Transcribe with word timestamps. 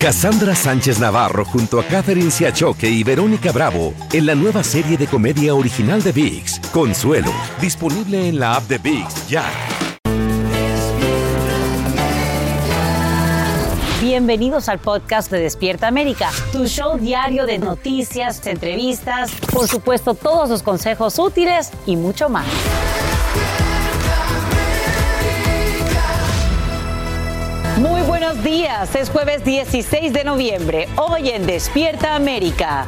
Cassandra 0.00 0.54
Sánchez 0.54 1.00
Navarro 1.00 1.44
junto 1.44 1.80
a 1.80 1.84
Catherine 1.84 2.30
Siachoque 2.30 2.88
y 2.88 3.02
Verónica 3.02 3.50
Bravo 3.50 3.94
en 4.12 4.26
la 4.26 4.36
nueva 4.36 4.62
serie 4.62 4.96
de 4.96 5.08
comedia 5.08 5.56
original 5.56 6.00
de 6.04 6.12
VIX, 6.12 6.60
Consuelo, 6.72 7.32
disponible 7.60 8.28
en 8.28 8.38
la 8.38 8.54
app 8.54 8.62
de 8.68 8.78
VIX 8.78 9.28
ya. 9.28 9.44
Bienvenidos 14.00 14.68
al 14.68 14.78
podcast 14.78 15.32
de 15.32 15.40
Despierta 15.40 15.88
América, 15.88 16.30
tu 16.52 16.66
show 16.66 16.96
diario 16.96 17.44
de 17.44 17.58
noticias, 17.58 18.46
entrevistas, 18.46 19.32
por 19.52 19.66
supuesto 19.66 20.14
todos 20.14 20.48
los 20.48 20.62
consejos 20.62 21.18
útiles 21.18 21.72
y 21.86 21.96
mucho 21.96 22.28
más. 22.28 22.46
Muy 27.78 28.02
buenos 28.02 28.42
días, 28.42 28.92
es 28.96 29.08
jueves 29.08 29.44
16 29.44 30.12
de 30.12 30.24
noviembre, 30.24 30.88
hoy 30.96 31.30
en 31.30 31.46
Despierta 31.46 32.16
América. 32.16 32.86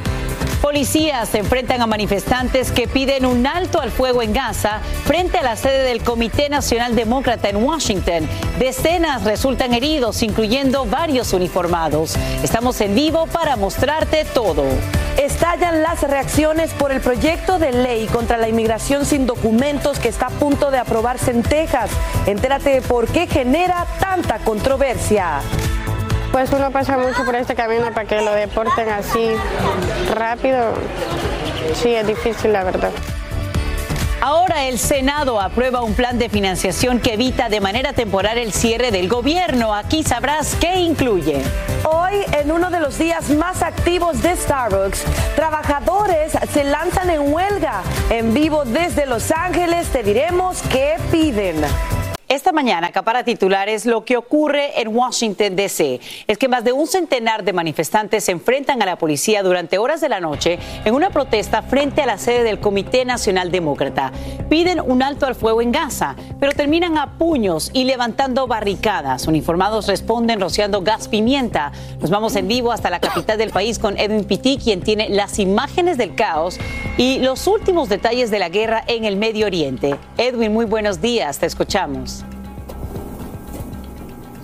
Policías 0.60 1.28
se 1.28 1.38
enfrentan 1.38 1.80
a 1.80 1.86
manifestantes 1.86 2.72
que 2.72 2.88
piden 2.88 3.24
un 3.24 3.46
alto 3.46 3.80
al 3.80 3.92
fuego 3.92 4.20
en 4.20 4.32
Gaza 4.32 4.80
frente 5.04 5.38
a 5.38 5.42
la 5.42 5.54
sede 5.54 5.84
del 5.84 6.02
Comité 6.02 6.48
Nacional 6.48 6.96
Demócrata 6.96 7.48
en 7.48 7.62
Washington. 7.62 8.28
Decenas 8.58 9.22
resultan 9.22 9.74
heridos, 9.74 10.24
incluyendo 10.24 10.84
varios 10.86 11.32
uniformados. 11.34 12.16
Estamos 12.42 12.80
en 12.80 12.96
vivo 12.96 13.28
para 13.28 13.54
mostrarte 13.54 14.24
todo. 14.24 14.64
Estallan 15.40 15.82
las 15.82 16.02
reacciones 16.02 16.70
por 16.74 16.92
el 16.92 17.00
proyecto 17.00 17.58
de 17.58 17.72
ley 17.72 18.06
contra 18.08 18.36
la 18.36 18.46
inmigración 18.46 19.06
sin 19.06 19.24
documentos 19.24 19.98
que 19.98 20.10
está 20.10 20.26
a 20.26 20.28
punto 20.28 20.70
de 20.70 20.76
aprobarse 20.76 21.30
en 21.30 21.42
Texas. 21.42 21.90
Entérate 22.26 22.68
de 22.68 22.82
por 22.82 23.08
qué 23.08 23.26
genera 23.26 23.86
tanta 23.98 24.40
controversia. 24.40 25.40
Pues 26.30 26.52
uno 26.52 26.70
pasa 26.70 26.98
mucho 26.98 27.24
por 27.24 27.36
este 27.36 27.54
camino 27.54 27.86
para 27.94 28.06
que 28.06 28.20
lo 28.20 28.34
deporten 28.34 28.90
así 28.90 29.30
rápido. 30.14 30.74
Sí, 31.72 31.94
es 31.94 32.06
difícil, 32.06 32.52
la 32.52 32.62
verdad. 32.62 32.90
Ahora 34.22 34.66
el 34.66 34.78
Senado 34.78 35.40
aprueba 35.40 35.82
un 35.82 35.94
plan 35.94 36.18
de 36.18 36.28
financiación 36.28 37.00
que 37.00 37.14
evita 37.14 37.48
de 37.48 37.60
manera 37.60 37.94
temporal 37.94 38.36
el 38.36 38.52
cierre 38.52 38.90
del 38.90 39.08
gobierno. 39.08 39.74
Aquí 39.74 40.02
sabrás 40.02 40.56
qué 40.60 40.78
incluye. 40.80 41.42
Hoy, 41.84 42.16
en 42.32 42.52
uno 42.52 42.70
de 42.70 42.80
los 42.80 42.98
días 42.98 43.30
más 43.30 43.62
activos 43.62 44.20
de 44.20 44.36
Starbucks, 44.36 45.04
trabajadores 45.36 46.32
se 46.52 46.64
lanzan 46.64 47.08
en 47.08 47.32
huelga. 47.32 47.80
En 48.10 48.34
vivo 48.34 48.64
desde 48.66 49.06
Los 49.06 49.30
Ángeles 49.30 49.88
te 49.88 50.02
diremos 50.02 50.60
qué 50.70 50.96
piden. 51.10 51.56
Esta 52.30 52.52
mañana 52.52 52.86
acapara 52.86 53.24
titulares 53.24 53.86
lo 53.86 54.04
que 54.04 54.16
ocurre 54.16 54.80
en 54.80 54.94
Washington, 54.96 55.56
D.C. 55.56 55.98
Es 56.28 56.38
que 56.38 56.46
más 56.46 56.62
de 56.62 56.70
un 56.70 56.86
centenar 56.86 57.42
de 57.42 57.52
manifestantes 57.52 58.22
se 58.22 58.30
enfrentan 58.30 58.80
a 58.80 58.86
la 58.86 58.94
policía 58.94 59.42
durante 59.42 59.78
horas 59.78 60.00
de 60.00 60.08
la 60.08 60.20
noche 60.20 60.60
en 60.84 60.94
una 60.94 61.10
protesta 61.10 61.62
frente 61.62 62.02
a 62.02 62.06
la 62.06 62.18
sede 62.18 62.44
del 62.44 62.60
Comité 62.60 63.04
Nacional 63.04 63.50
Demócrata. 63.50 64.12
Piden 64.48 64.80
un 64.80 65.02
alto 65.02 65.26
al 65.26 65.34
fuego 65.34 65.60
en 65.60 65.72
Gaza, 65.72 66.14
pero 66.38 66.52
terminan 66.52 66.98
a 66.98 67.18
puños 67.18 67.72
y 67.72 67.82
levantando 67.82 68.46
barricadas. 68.46 69.26
Uniformados 69.26 69.88
responden 69.88 70.40
rociando 70.40 70.82
gas 70.82 71.08
pimienta. 71.08 71.72
Nos 71.98 72.10
vamos 72.10 72.36
en 72.36 72.46
vivo 72.46 72.70
hasta 72.70 72.90
la 72.90 73.00
capital 73.00 73.38
del 73.38 73.50
país 73.50 73.80
con 73.80 73.98
Edwin 73.98 74.22
Pitti, 74.22 74.56
quien 74.56 74.82
tiene 74.82 75.08
las 75.08 75.40
imágenes 75.40 75.98
del 75.98 76.14
caos 76.14 76.60
y 76.96 77.18
los 77.18 77.48
últimos 77.48 77.88
detalles 77.88 78.30
de 78.30 78.38
la 78.38 78.50
guerra 78.50 78.84
en 78.86 79.04
el 79.04 79.16
Medio 79.16 79.46
Oriente. 79.46 79.96
Edwin, 80.16 80.52
muy 80.52 80.66
buenos 80.66 81.00
días, 81.00 81.40
te 81.40 81.46
escuchamos. 81.46 82.19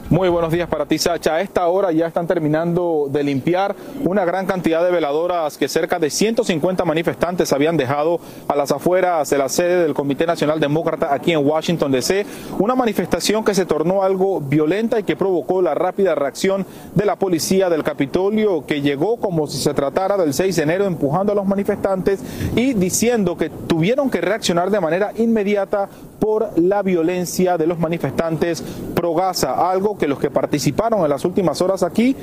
Muy 0.09 0.29
buenos 0.29 0.53
días 0.53 0.69
para 0.69 0.87
ti, 0.87 0.99
Sacha. 0.99 1.35
A 1.35 1.41
esta 1.41 1.67
hora 1.67 1.91
ya 1.91 2.07
están 2.07 2.29
terminando 2.29 3.09
de 3.11 3.25
limpiar 3.25 3.75
una 4.05 4.25
gran 4.25 4.47
cantidad 4.47 4.85
de 4.85 4.93
veladoras 4.93 5.59
que 5.59 5.67
cerca 5.67 5.99
de 5.99 6.11
150 6.11 6.85
manifestantes 6.85 7.53
habían 7.53 7.77
dejado 7.77 8.21
a 8.47 8.55
las 8.55 8.71
afueras 8.71 9.29
de 9.31 9.39
la 9.39 9.49
sede 9.49 9.83
del 9.83 9.95
Comité 9.95 10.25
Nacional 10.25 10.61
Demócrata 10.61 11.13
aquí 11.13 11.33
en 11.33 11.45
Washington, 11.45 11.91
D.C. 11.91 12.25
Una 12.61 12.77
manifestación 12.77 13.45
que 13.45 13.53
se 13.53 13.67
tornó 13.67 14.05
algo 14.05 14.41
violenta 14.41 15.01
y 15.01 15.03
que 15.03 15.17
provocó 15.17 15.61
la 15.61 15.75
rápida 15.75 16.15
reacción 16.15 16.65
de 16.95 17.05
la 17.05 17.17
policía 17.17 17.69
del 17.69 17.83
Capitolio, 17.83 18.65
que 18.65 18.83
llegó 18.83 19.17
como 19.17 19.49
si 19.49 19.59
se 19.59 19.75
tratara 19.75 20.17
del 20.17 20.35
6 20.35 20.55
de 20.55 20.63
enero 20.63 20.85
empujando 20.85 21.33
a 21.33 21.35
los 21.35 21.47
manifestantes 21.47 22.21
y 22.55 22.75
diciendo 22.75 23.37
que 23.37 23.51
tuvieron 23.51 24.09
que 24.09 24.21
reaccionar 24.21 24.71
de 24.71 24.79
manera 24.79 25.11
inmediata 25.17 25.89
por 26.19 26.59
la 26.59 26.83
violencia 26.83 27.57
de 27.57 27.67
los 27.67 27.79
manifestantes 27.79 28.63
pro 28.95 29.15
Gaza, 29.15 29.71
algo 29.71 29.97
que 29.97 30.09
los 30.09 30.19
que 30.19 30.31
participaron 30.31 31.03
en 31.03 31.11
las 31.11 31.25
últimas 31.25 31.61
horas 31.61 31.83
aquí 31.83 32.17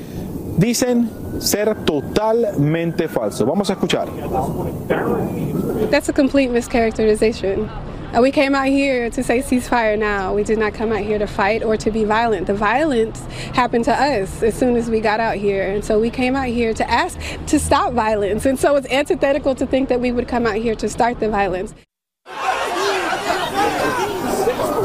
dicen 0.56 1.10
ser 1.38 1.74
totalmente 1.84 3.08
falso. 3.08 3.44
Vamos 3.44 3.70
a 3.70 3.74
escuchar. 3.74 4.08
That's 5.90 6.08
a 6.08 6.12
complete 6.12 6.50
mischaracterization. 6.50 7.68
Uh, 8.14 8.20
we 8.20 8.30
came 8.30 8.54
out 8.54 8.68
here 8.68 9.10
to 9.10 9.24
say 9.24 9.40
ceasefire 9.40 9.98
now. 9.98 10.32
We 10.32 10.44
did 10.44 10.56
not 10.58 10.72
come 10.72 10.92
out 10.92 11.00
here 11.00 11.18
to 11.18 11.26
fight 11.26 11.64
or 11.64 11.76
to 11.76 11.90
be 11.90 12.04
violent. 12.04 12.46
The 12.46 12.54
violence 12.54 13.20
happened 13.54 13.84
to 13.86 13.92
us 13.92 14.40
as 14.40 14.54
soon 14.54 14.76
as 14.76 14.88
we 14.88 15.00
got 15.00 15.18
out 15.18 15.34
here. 15.34 15.68
And 15.68 15.84
so 15.84 15.98
we 15.98 16.10
came 16.10 16.36
out 16.36 16.46
here 16.46 16.72
to 16.74 16.88
ask 16.88 17.18
to 17.46 17.58
stop 17.58 17.92
violence. 17.92 18.46
And 18.46 18.56
so 18.56 18.76
it's 18.76 18.86
antithetical 18.86 19.56
to 19.56 19.66
think 19.66 19.88
that 19.88 20.00
we 20.00 20.12
would 20.12 20.28
come 20.28 20.46
out 20.46 20.56
here 20.56 20.76
to 20.76 20.88
start 20.88 21.18
the 21.18 21.28
violence. 21.28 21.74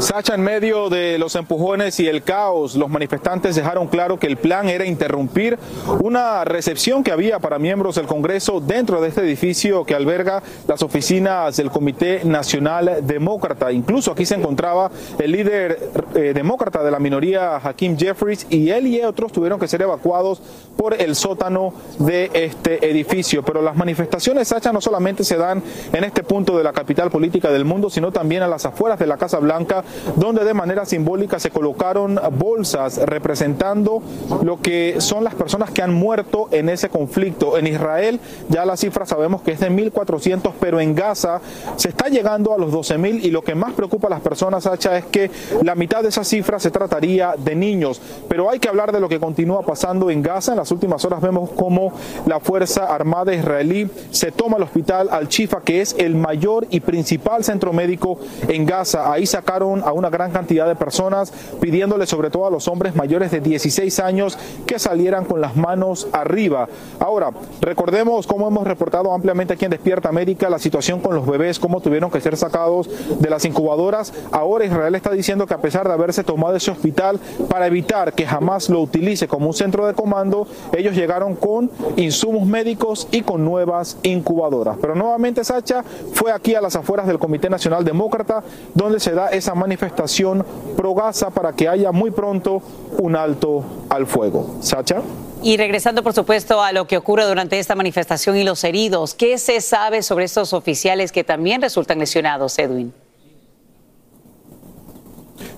Sacha, 0.00 0.34
en 0.34 0.40
medio 0.40 0.88
de 0.88 1.18
los 1.18 1.34
empujones 1.36 2.00
y 2.00 2.08
el 2.08 2.22
caos, 2.22 2.74
los 2.74 2.88
manifestantes 2.88 3.54
dejaron 3.54 3.86
claro 3.86 4.18
que 4.18 4.26
el 4.26 4.38
plan 4.38 4.66
era 4.66 4.86
interrumpir 4.86 5.58
una 6.02 6.42
recepción 6.46 7.04
que 7.04 7.12
había 7.12 7.38
para 7.38 7.58
miembros 7.58 7.96
del 7.96 8.06
Congreso 8.06 8.60
dentro 8.60 9.02
de 9.02 9.08
este 9.08 9.20
edificio 9.20 9.84
que 9.84 9.94
alberga 9.94 10.42
las 10.66 10.82
oficinas 10.82 11.58
del 11.58 11.70
Comité 11.70 12.24
Nacional 12.24 13.00
Demócrata. 13.02 13.70
Incluso 13.72 14.12
aquí 14.12 14.24
se 14.24 14.36
encontraba 14.36 14.90
el 15.18 15.32
líder 15.32 15.90
eh, 16.14 16.32
demócrata 16.34 16.82
de 16.82 16.90
la 16.90 16.98
minoría, 16.98 17.56
Hakim 17.56 17.98
Jeffries, 17.98 18.46
y 18.48 18.70
él 18.70 18.86
y 18.86 19.02
otros 19.02 19.32
tuvieron 19.32 19.60
que 19.60 19.68
ser 19.68 19.82
evacuados 19.82 20.40
por 20.78 20.94
el 20.94 21.14
sótano 21.14 21.74
de 21.98 22.30
este 22.32 22.88
edificio. 22.90 23.42
Pero 23.42 23.60
las 23.60 23.76
manifestaciones, 23.76 24.48
Sacha, 24.48 24.72
no 24.72 24.80
solamente 24.80 25.24
se 25.24 25.36
dan 25.36 25.62
en 25.92 26.04
este 26.04 26.22
punto 26.22 26.56
de 26.56 26.64
la 26.64 26.72
capital 26.72 27.10
política 27.10 27.50
del 27.50 27.66
mundo, 27.66 27.90
sino 27.90 28.10
también 28.10 28.42
a 28.42 28.48
las 28.48 28.64
afueras 28.64 28.98
de 28.98 29.06
la 29.06 29.18
Casa 29.18 29.38
Blanca 29.38 29.84
donde 30.16 30.44
de 30.44 30.54
manera 30.54 30.84
simbólica 30.84 31.38
se 31.38 31.50
colocaron 31.50 32.20
bolsas 32.32 32.98
representando 32.98 34.02
lo 34.42 34.60
que 34.60 34.96
son 34.98 35.24
las 35.24 35.34
personas 35.34 35.70
que 35.70 35.82
han 35.82 35.94
muerto 35.94 36.48
en 36.50 36.68
ese 36.68 36.88
conflicto. 36.88 37.58
En 37.58 37.66
Israel 37.66 38.20
ya 38.48 38.64
la 38.64 38.76
cifra 38.76 39.06
sabemos 39.06 39.42
que 39.42 39.52
es 39.52 39.60
de 39.60 39.70
1.400, 39.70 40.52
pero 40.58 40.80
en 40.80 40.94
Gaza 40.94 41.40
se 41.76 41.88
está 41.88 42.08
llegando 42.08 42.54
a 42.54 42.58
los 42.58 42.72
12.000 42.72 43.24
y 43.24 43.30
lo 43.30 43.42
que 43.42 43.54
más 43.54 43.72
preocupa 43.72 44.06
a 44.06 44.10
las 44.10 44.20
personas, 44.20 44.66
Hacha, 44.66 44.98
es 44.98 45.04
que 45.06 45.30
la 45.62 45.74
mitad 45.74 46.02
de 46.02 46.08
esa 46.08 46.24
cifra 46.24 46.58
se 46.58 46.70
trataría 46.70 47.34
de 47.36 47.54
niños. 47.54 48.00
Pero 48.28 48.50
hay 48.50 48.58
que 48.58 48.68
hablar 48.68 48.92
de 48.92 49.00
lo 49.00 49.08
que 49.08 49.20
continúa 49.20 49.62
pasando 49.62 50.10
en 50.10 50.22
Gaza. 50.22 50.52
En 50.52 50.58
las 50.58 50.70
últimas 50.70 51.04
horas 51.04 51.20
vemos 51.20 51.50
cómo 51.50 51.92
la 52.26 52.40
Fuerza 52.40 52.86
Armada 52.94 53.34
israelí 53.34 53.90
se 54.10 54.32
toma 54.32 54.56
el 54.56 54.62
hospital 54.62 55.08
Al-Chifa, 55.10 55.60
que 55.60 55.80
es 55.80 55.94
el 55.98 56.14
mayor 56.14 56.66
y 56.70 56.80
principal 56.80 57.44
centro 57.44 57.72
médico 57.72 58.18
en 58.48 58.66
Gaza. 58.66 59.12
Ahí 59.12 59.26
sacaron 59.26 59.79
a 59.84 59.92
una 59.92 60.10
gran 60.10 60.30
cantidad 60.30 60.66
de 60.66 60.74
personas 60.74 61.32
pidiéndole 61.60 62.06
sobre 62.06 62.30
todo 62.30 62.46
a 62.46 62.50
los 62.50 62.68
hombres 62.68 62.94
mayores 62.94 63.30
de 63.30 63.40
16 63.40 64.00
años 64.00 64.38
que 64.66 64.78
salieran 64.78 65.24
con 65.24 65.40
las 65.40 65.56
manos 65.56 66.08
arriba. 66.12 66.68
Ahora, 66.98 67.30
recordemos 67.60 68.26
cómo 68.26 68.48
hemos 68.48 68.66
reportado 68.66 69.12
ampliamente 69.12 69.54
aquí 69.54 69.64
en 69.64 69.70
Despierta 69.70 70.08
América 70.08 70.50
la 70.50 70.58
situación 70.58 71.00
con 71.00 71.14
los 71.14 71.26
bebés, 71.26 71.58
cómo 71.58 71.80
tuvieron 71.80 72.10
que 72.10 72.20
ser 72.20 72.36
sacados 72.36 72.88
de 73.18 73.30
las 73.30 73.44
incubadoras. 73.44 74.12
Ahora 74.32 74.64
Israel 74.64 74.94
está 74.94 75.10
diciendo 75.10 75.46
que 75.46 75.54
a 75.54 75.58
pesar 75.58 75.86
de 75.86 75.94
haberse 75.94 76.24
tomado 76.24 76.56
ese 76.56 76.70
hospital 76.70 77.18
para 77.48 77.66
evitar 77.66 78.12
que 78.12 78.26
jamás 78.26 78.68
lo 78.68 78.80
utilice 78.80 79.28
como 79.28 79.48
un 79.48 79.54
centro 79.54 79.86
de 79.86 79.94
comando, 79.94 80.46
ellos 80.76 80.94
llegaron 80.94 81.34
con 81.36 81.70
insumos 81.96 82.46
médicos 82.46 83.08
y 83.10 83.22
con 83.22 83.44
nuevas 83.44 83.98
incubadoras. 84.02 84.76
Pero 84.80 84.94
nuevamente, 84.94 85.44
Sacha, 85.44 85.84
fue 86.12 86.32
aquí 86.32 86.54
a 86.54 86.60
las 86.60 86.76
afueras 86.76 87.06
del 87.06 87.18
Comité 87.18 87.50
Nacional 87.50 87.84
Demócrata 87.84 88.42
donde 88.74 89.00
se 89.00 89.12
da 89.12 89.28
esa 89.28 89.54
manifestación 89.54 89.69
manifestación 89.70 90.44
pro 90.76 90.94
Gaza 90.94 91.30
para 91.30 91.52
que 91.52 91.68
haya 91.68 91.92
muy 91.92 92.10
pronto 92.10 92.60
un 92.98 93.14
alto 93.14 93.64
al 93.88 94.06
fuego. 94.06 94.56
Sacha. 94.60 95.00
Y 95.42 95.56
regresando, 95.56 96.02
por 96.02 96.12
supuesto, 96.12 96.60
a 96.60 96.72
lo 96.72 96.86
que 96.88 96.96
ocurre 96.96 97.24
durante 97.24 97.58
esta 97.58 97.76
manifestación 97.76 98.36
y 98.36 98.42
los 98.42 98.64
heridos, 98.64 99.14
¿qué 99.14 99.38
se 99.38 99.60
sabe 99.60 100.02
sobre 100.02 100.24
estos 100.24 100.52
oficiales 100.52 101.12
que 101.12 101.22
también 101.22 101.62
resultan 101.62 102.00
lesionados, 102.00 102.58
Edwin? 102.58 102.92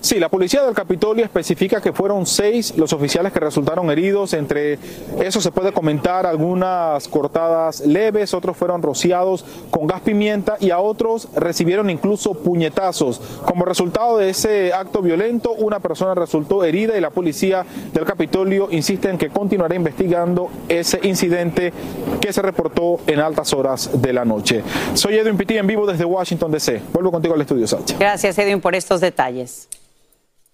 Sí, 0.03 0.19
la 0.19 0.27
policía 0.27 0.61
del 0.63 0.73
Capitolio 0.73 1.23
especifica 1.23 1.79
que 1.79 1.93
fueron 1.93 2.25
seis 2.25 2.73
los 2.75 2.91
oficiales 2.91 3.31
que 3.31 3.39
resultaron 3.39 3.89
heridos. 3.89 4.33
Entre 4.33 4.77
eso 5.21 5.39
se 5.39 5.49
puede 5.49 5.71
comentar 5.71 6.25
algunas 6.25 7.07
cortadas 7.07 7.79
leves, 7.79 8.33
otros 8.33 8.57
fueron 8.57 8.81
rociados 8.81 9.45
con 9.71 9.87
gas 9.87 10.01
pimienta 10.01 10.57
y 10.59 10.71
a 10.71 10.79
otros 10.79 11.29
recibieron 11.33 11.89
incluso 11.89 12.33
puñetazos. 12.33 13.21
Como 13.45 13.63
resultado 13.63 14.17
de 14.17 14.31
ese 14.31 14.73
acto 14.73 15.01
violento, 15.01 15.53
una 15.53 15.79
persona 15.79 16.13
resultó 16.15 16.65
herida 16.65 16.97
y 16.97 16.99
la 16.99 17.11
policía 17.11 17.65
del 17.93 18.03
Capitolio 18.03 18.67
insiste 18.71 19.09
en 19.09 19.17
que 19.17 19.29
continuará 19.29 19.73
investigando 19.73 20.49
ese 20.67 20.99
incidente 21.03 21.71
que 22.19 22.33
se 22.33 22.41
reportó 22.41 22.99
en 23.07 23.21
altas 23.21 23.53
horas 23.53 23.89
de 24.01 24.11
la 24.11 24.25
noche. 24.25 24.63
Soy 24.95 25.15
Edwin 25.15 25.37
Pitti 25.37 25.57
en 25.57 25.65
vivo 25.65 25.87
desde 25.87 26.03
Washington 26.03 26.51
DC. 26.51 26.81
Vuelvo 26.91 27.09
contigo 27.09 27.35
al 27.35 27.39
estudio, 27.39 27.65
Sacha. 27.67 27.95
Gracias, 27.97 28.37
Edwin, 28.37 28.59
por 28.59 28.75
estos 28.75 28.99
detalles. 28.99 29.69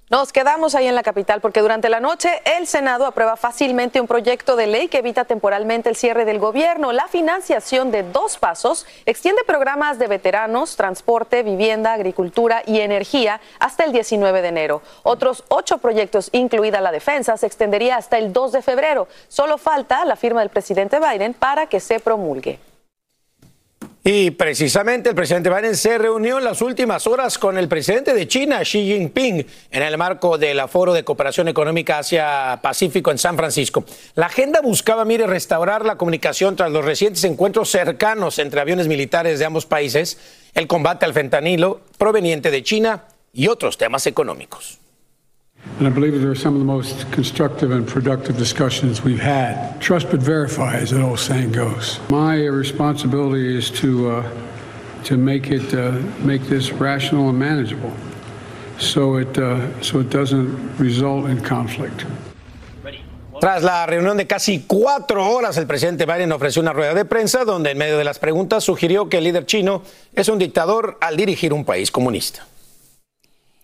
Nos 0.09 0.33
quedamos 0.33 0.73
ahí 0.73 0.87
en 0.87 0.95
la 0.95 1.03
capital 1.03 1.39
porque 1.39 1.61
durante 1.61 1.87
la 1.87 1.99
noche 1.99 2.41
el 2.57 2.65
Senado 2.65 3.05
aprueba 3.05 3.35
fácilmente 3.35 4.01
un 4.01 4.07
proyecto 4.07 4.55
de 4.55 4.65
ley 4.65 4.87
que 4.87 4.97
evita 4.97 5.23
temporalmente 5.23 5.87
el 5.87 5.95
cierre 5.95 6.25
del 6.25 6.39
gobierno. 6.39 6.91
La 6.91 7.07
financiación 7.07 7.91
de 7.91 8.01
dos 8.01 8.39
pasos 8.39 8.87
extiende 9.05 9.43
programas 9.45 9.99
de 9.99 10.07
veteranos, 10.07 10.75
transporte, 10.75 11.43
vivienda, 11.43 11.93
agricultura 11.93 12.63
y 12.65 12.79
energía 12.79 13.39
hasta 13.59 13.83
el 13.83 13.91
19 13.91 14.41
de 14.41 14.47
enero. 14.47 14.81
Otros 15.03 15.43
ocho 15.47 15.77
proyectos, 15.77 16.29
incluida 16.31 16.81
la 16.81 16.91
defensa, 16.91 17.37
se 17.37 17.45
extendería 17.45 17.95
hasta 17.95 18.17
el 18.17 18.33
2 18.33 18.51
de 18.53 18.61
febrero. 18.63 19.07
Solo 19.27 19.59
falta 19.59 20.03
la 20.05 20.15
firma 20.15 20.39
del 20.39 20.49
presidente 20.49 20.99
Biden 20.99 21.35
para 21.35 21.67
que 21.67 21.79
se 21.79 21.99
promulgue. 21.99 22.59
Y 24.11 24.31
precisamente 24.31 25.09
el 25.09 25.15
presidente 25.15 25.51
Biden 25.51 25.75
se 25.75 25.99
reunió 25.99 26.39
en 26.39 26.43
las 26.43 26.63
últimas 26.63 27.05
horas 27.05 27.37
con 27.37 27.59
el 27.59 27.67
presidente 27.67 28.15
de 28.15 28.27
China, 28.27 28.61
Xi 28.63 28.83
Jinping, 28.83 29.45
en 29.69 29.83
el 29.83 29.99
marco 29.99 30.39
del 30.39 30.67
Foro 30.67 30.93
de 30.93 31.03
Cooperación 31.03 31.47
Económica 31.47 31.99
Asia-Pacífico 31.99 33.11
en 33.11 33.19
San 33.19 33.37
Francisco. 33.37 33.85
La 34.15 34.25
agenda 34.25 34.61
buscaba, 34.61 35.05
mire, 35.05 35.27
restaurar 35.27 35.85
la 35.85 35.95
comunicación 35.95 36.55
tras 36.55 36.71
los 36.71 36.83
recientes 36.83 37.23
encuentros 37.23 37.69
cercanos 37.69 38.39
entre 38.39 38.59
aviones 38.61 38.87
militares 38.87 39.37
de 39.37 39.45
ambos 39.45 39.67
países, 39.67 40.17
el 40.55 40.65
combate 40.65 41.05
al 41.05 41.13
fentanilo 41.13 41.81
proveniente 41.99 42.49
de 42.49 42.63
China 42.63 43.03
y 43.31 43.47
otros 43.47 43.77
temas 43.77 44.07
económicos. 44.07 44.79
And 45.79 45.87
I 45.87 45.91
believe 45.91 46.21
they're 46.21 46.35
some 46.35 46.55
of 46.55 46.59
the 46.59 46.65
most 46.65 47.09
constructive 47.13 47.71
and 47.71 47.87
productive 47.87 48.37
discussions 48.37 49.01
we've 49.01 49.21
had. 49.21 49.79
Trust 49.79 50.11
but 50.11 50.19
verify, 50.19 50.75
as 50.75 50.89
that 50.89 51.01
old 51.01 51.19
saying 51.19 51.53
goes. 51.53 52.01
My 52.09 52.45
responsibility 52.47 53.57
is 53.57 53.71
to 53.79 54.11
uh, 54.11 54.29
to 55.05 55.15
make 55.15 55.51
it 55.51 55.73
uh, 55.73 56.01
make 56.19 56.41
this 56.43 56.73
rational 56.73 57.29
and 57.29 57.39
manageable, 57.39 57.93
so 58.77 59.15
it 59.15 59.37
uh, 59.37 59.81
so 59.81 60.01
it 60.01 60.09
doesn't 60.09 60.77
result 60.77 61.29
in 61.29 61.39
conflict. 61.41 62.05
Tras 63.39 63.63
la 63.63 63.85
reunión 63.85 64.17
de 64.17 64.27
casi 64.27 64.65
cuatro 64.67 65.25
horas, 65.25 65.55
el 65.55 65.65
presidente 65.65 66.05
Biden 66.05 66.33
ofreció 66.33 66.61
una 66.61 66.73
rueda 66.73 66.93
de 66.93 67.05
prensa 67.05 67.45
donde 67.45 67.71
en 67.71 67.77
medio 67.77 67.97
de 67.97 68.03
las 68.03 68.19
preguntas 68.19 68.65
sugirió 68.65 69.07
que 69.07 69.19
el 69.19 69.23
líder 69.23 69.45
chino 69.45 69.81
es 70.13 70.27
un 70.27 70.39
dictador 70.39 70.97
al 70.99 71.15
dirigir 71.15 71.53
un 71.53 71.63
país 71.63 71.89
comunista. 71.89 72.48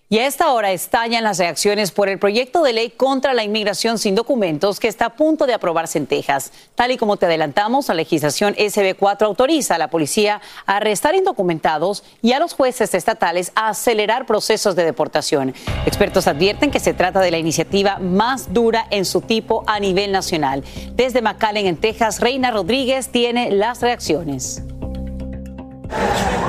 Y 0.08 0.20
a 0.20 0.28
esta 0.28 0.52
hora 0.54 0.72
estallan 0.72 1.24
las 1.24 1.40
reacciones 1.40 1.90
por 1.90 2.10
el 2.10 2.20
proyecto 2.20 2.62
de 2.62 2.74
ley 2.74 2.92
contra 2.92 3.34
la 3.34 3.44
inmigración 3.44 3.98
sin 3.98 4.14
documentos 4.14 4.80
que 4.80 4.88
está 4.88 5.08
a 5.08 5.16
punto 5.16 5.48
de 5.48 5.56
aprobarse 5.56 5.98
en 5.98 6.06
Texas. 6.06 6.52
Tal 6.76 6.92
y 6.92 6.98
como 6.98 7.18
te 7.18 7.26
adelantamos, 7.26 7.88
la 7.88 7.96
legislación 7.96 8.54
SB4 8.54 9.24
autoriza 9.24 9.74
a 9.74 9.78
la 9.80 9.90
policía 9.90 10.42
a 10.68 10.76
arrestar 10.78 11.16
indocumentados 11.16 12.04
y 12.22 12.34
a 12.34 12.40
los 12.40 12.54
jueces 12.54 12.94
estatales 12.94 13.52
a 13.56 13.70
acelerar 13.70 14.28
procesos 14.28 14.76
de 14.76 14.86
deportación. 14.86 15.56
Expertos 15.88 16.28
advierten 16.28 16.70
que 16.70 16.80
se 16.80 16.94
trata 16.94 17.20
de 17.20 17.32
la 17.32 17.40
iniciativa 17.40 17.98
más 17.98 18.54
dura 18.54 18.86
en 18.92 19.06
su 19.06 19.22
tipo 19.22 19.64
a 19.66 19.80
nivel 19.80 20.12
nacional. 20.12 20.64
Desde 20.94 21.24
McAllen, 21.24 21.66
en 21.66 21.78
Texas, 21.78 22.20
Reina 22.20 22.52
Rodríguez 22.52 23.10
tiene 23.10 23.50
las 23.50 23.82
reacciones. 23.82 24.62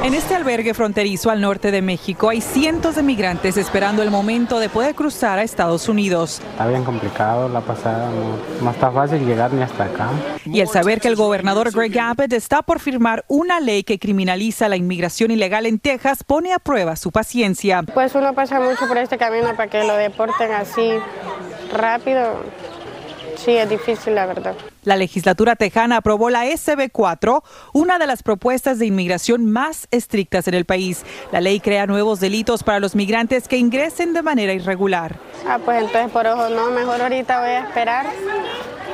En 0.06 0.14
este 0.14 0.36
albergue 0.36 0.72
fronterizo 0.72 1.30
al 1.30 1.40
norte 1.40 1.72
de 1.72 1.82
México 1.82 2.28
hay 2.28 2.40
cientos 2.40 2.94
de 2.94 3.02
migrantes 3.02 3.56
esperando 3.56 4.02
el 4.04 4.12
momento 4.12 4.60
de 4.60 4.68
poder 4.68 4.94
cruzar 4.94 5.40
a 5.40 5.42
Estados 5.42 5.88
Unidos. 5.88 6.40
Está 6.52 6.68
bien 6.68 6.84
complicado 6.84 7.48
la 7.48 7.60
pasada, 7.60 8.08
no, 8.62 8.70
está 8.70 8.92
fácil 8.92 9.26
llegar 9.26 9.52
ni 9.52 9.62
hasta 9.62 9.84
acá. 9.84 10.10
Y 10.44 10.60
el 10.60 10.68
saber 10.68 11.00
que 11.00 11.08
el 11.08 11.16
gobernador 11.16 11.72
Greg 11.72 11.98
Abbott 11.98 12.32
está 12.32 12.62
por 12.62 12.78
firmar 12.78 13.24
una 13.26 13.58
ley 13.58 13.82
que 13.82 13.98
criminaliza 13.98 14.68
la 14.68 14.76
inmigración 14.76 15.32
ilegal 15.32 15.66
en 15.66 15.80
Texas 15.80 16.22
pone 16.22 16.52
a 16.52 16.60
prueba 16.60 16.94
su 16.94 17.10
paciencia. 17.10 17.82
Pues 17.82 18.14
uno 18.14 18.32
pasa 18.32 18.60
mucho 18.60 18.86
por 18.86 18.98
este 18.98 19.18
camino 19.18 19.56
para 19.56 19.68
que 19.68 19.82
lo 19.82 19.96
deporten 19.96 20.52
así 20.52 20.92
rápido. 21.72 22.44
Sí, 23.46 23.56
es 23.56 23.70
difícil, 23.70 24.16
la 24.16 24.26
verdad. 24.26 24.56
La 24.82 24.96
legislatura 24.96 25.54
tejana 25.54 25.98
aprobó 25.98 26.30
la 26.30 26.46
SB4, 26.46 27.44
una 27.74 27.96
de 27.96 28.08
las 28.08 28.24
propuestas 28.24 28.80
de 28.80 28.86
inmigración 28.86 29.46
más 29.46 29.86
estrictas 29.92 30.48
en 30.48 30.54
el 30.54 30.64
país. 30.64 31.04
La 31.30 31.40
ley 31.40 31.60
crea 31.60 31.86
nuevos 31.86 32.18
delitos 32.18 32.64
para 32.64 32.80
los 32.80 32.96
migrantes 32.96 33.46
que 33.46 33.56
ingresen 33.56 34.14
de 34.14 34.22
manera 34.22 34.52
irregular. 34.52 35.14
Ah, 35.46 35.60
pues 35.64 35.80
entonces 35.80 36.10
por 36.10 36.26
ojo 36.26 36.48
no, 36.48 36.72
mejor 36.72 37.00
ahorita 37.00 37.38
voy 37.38 37.50
a 37.50 37.60
esperar 37.60 38.06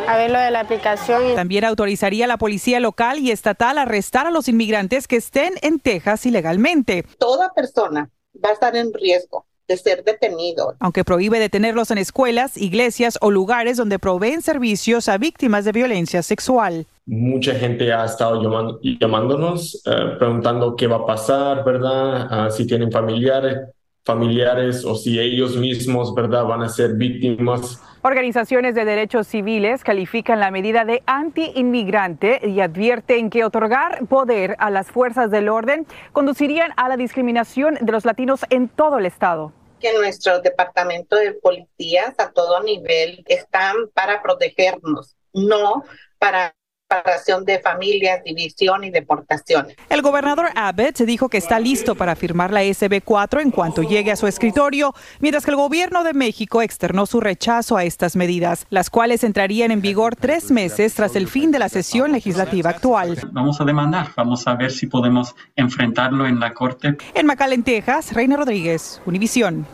a 0.07 0.17
ver 0.19 0.31
lo 0.31 0.39
de 0.39 0.51
la 0.51 0.61
aplicación. 0.61 1.35
También 1.35 1.65
autorizaría 1.65 2.27
a 2.27 2.29
la 2.29 2.37
policía 2.37 2.79
local 2.79 3.21
y 3.21 3.31
estatal 3.31 3.79
a 3.79 3.83
arrestar 3.83 4.27
a 4.27 4.31
los 4.31 4.49
inmigrantes 4.49 5.09
que 5.09 5.17
estén 5.17 5.55
en 5.63 5.81
Texas 5.81 6.27
ilegalmente. 6.27 7.07
Toda 7.17 7.55
persona 7.55 8.11
va 8.45 8.51
a 8.51 8.53
estar 8.53 8.77
en 8.77 8.93
riesgo 8.93 9.47
de 9.69 9.77
ser 9.77 10.05
detenido. 10.05 10.75
Aunque 10.81 11.05
prohíbe 11.05 11.39
detenerlos 11.39 11.91
en 11.91 11.99
escuelas, 11.99 12.57
iglesias 12.57 13.19
o 13.21 13.31
lugares 13.31 13.77
donde 13.77 13.99
proveen 13.99 14.43
servicios 14.43 15.09
a 15.09 15.19
víctimas 15.19 15.65
de 15.65 15.73
violencia 15.73 16.23
sexual. 16.23 16.87
Mucha 17.07 17.55
gente 17.55 17.93
ha 17.93 18.05
estado 18.05 18.41
llamándonos, 18.83 19.83
eh, 19.87 20.17
preguntando 20.19 20.77
qué 20.77 20.87
va 20.87 20.97
a 20.97 21.07
pasar, 21.07 21.65
¿verdad? 21.65 22.29
Ah, 22.31 22.51
si 22.51 22.67
tienen 22.67 22.93
familiares, 22.93 23.59
familiares 24.05 24.85
o 24.85 24.95
si 24.95 25.19
ellos 25.19 25.57
mismos, 25.57 26.15
¿verdad?, 26.15 26.45
van 26.45 26.63
a 26.63 26.69
ser 26.69 26.95
víctimas. 26.95 27.81
Organizaciones 28.03 28.75
de 28.75 28.85
derechos 28.85 29.29
civiles 29.29 29.85
califican 29.85 30.41
la 30.41 30.51
medida 30.51 30.85
de 30.85 31.03
anti-inmigrante 31.07 32.41
y 32.49 32.61
advierten 32.61 33.31
que 33.31 33.45
otorgar 33.45 34.07
poder 34.07 34.57
a 34.59 34.71
las 34.71 34.91
fuerzas 34.91 35.31
del 35.31 35.49
orden 35.49 35.87
conducirían 36.13 36.73
a 36.77 36.89
la 36.89 36.97
discriminación 36.97 37.79
de 37.81 37.93
los 37.93 38.05
latinos 38.05 38.41
en 38.51 38.69
todo 38.69 38.99
el 38.99 39.07
estado 39.07 39.53
que 39.83 39.93
nuestro 39.95 40.41
departamento 40.41 41.17
de 41.17 41.33
policías 41.33 42.15
a 42.19 42.31
todo 42.31 42.63
nivel 42.63 43.25
están 43.27 43.75
para 43.93 44.23
protegernos, 44.23 45.17
no 45.33 45.83
para 46.21 46.55
separación 46.93 47.45
de 47.45 47.59
familias, 47.61 48.23
división 48.25 48.85
y 48.85 48.91
deportación. 48.91 49.69
El 49.89 50.03
gobernador 50.03 50.47
Abbott 50.55 50.99
dijo 50.99 51.29
que 51.29 51.39
está 51.39 51.59
listo 51.59 51.95
para 51.95 52.17
firmar 52.17 52.53
la 52.53 52.63
SB4 52.63 53.41
en 53.41 53.51
cuanto 53.51 53.83
llegue 53.83 54.11
a 54.11 54.17
su 54.17 54.27
escritorio, 54.27 54.95
mientras 55.21 55.45
que 55.45 55.51
el 55.51 55.57
gobierno 55.57 56.05
de 56.05 56.13
México 56.13 56.63
externó 56.63 57.07
su 57.07 57.21
rechazo 57.21 57.77
a 57.77 57.85
estas 57.85 58.17
medidas, 58.17 58.67
las 58.71 58.91
cuales 58.91 59.25
entrarían 59.25 59.71
en 59.71 59.81
vigor 59.81 60.17
tres 60.17 60.51
meses 60.51 60.95
tras 60.95 61.17
el 61.17 61.29
fin 61.29 61.51
de 61.51 61.59
la 61.59 61.69
sesión 61.69 62.13
legislativa 62.13 62.71
actual. 62.71 63.19
Vamos 63.33 63.61
a 63.61 63.65
demandar, 63.65 64.09
vamos 64.17 64.47
a 64.47 64.55
ver 64.55 64.71
si 64.71 64.87
podemos 64.87 65.35
enfrentarlo 65.57 66.27
en 66.27 66.41
la 66.41 66.53
corte. 66.53 66.97
En 67.15 67.27
McAllen, 67.27 67.63
Texas, 67.63 68.13
Reina 68.13 68.37
Rodríguez, 68.37 69.01
Univisión. 69.07 69.67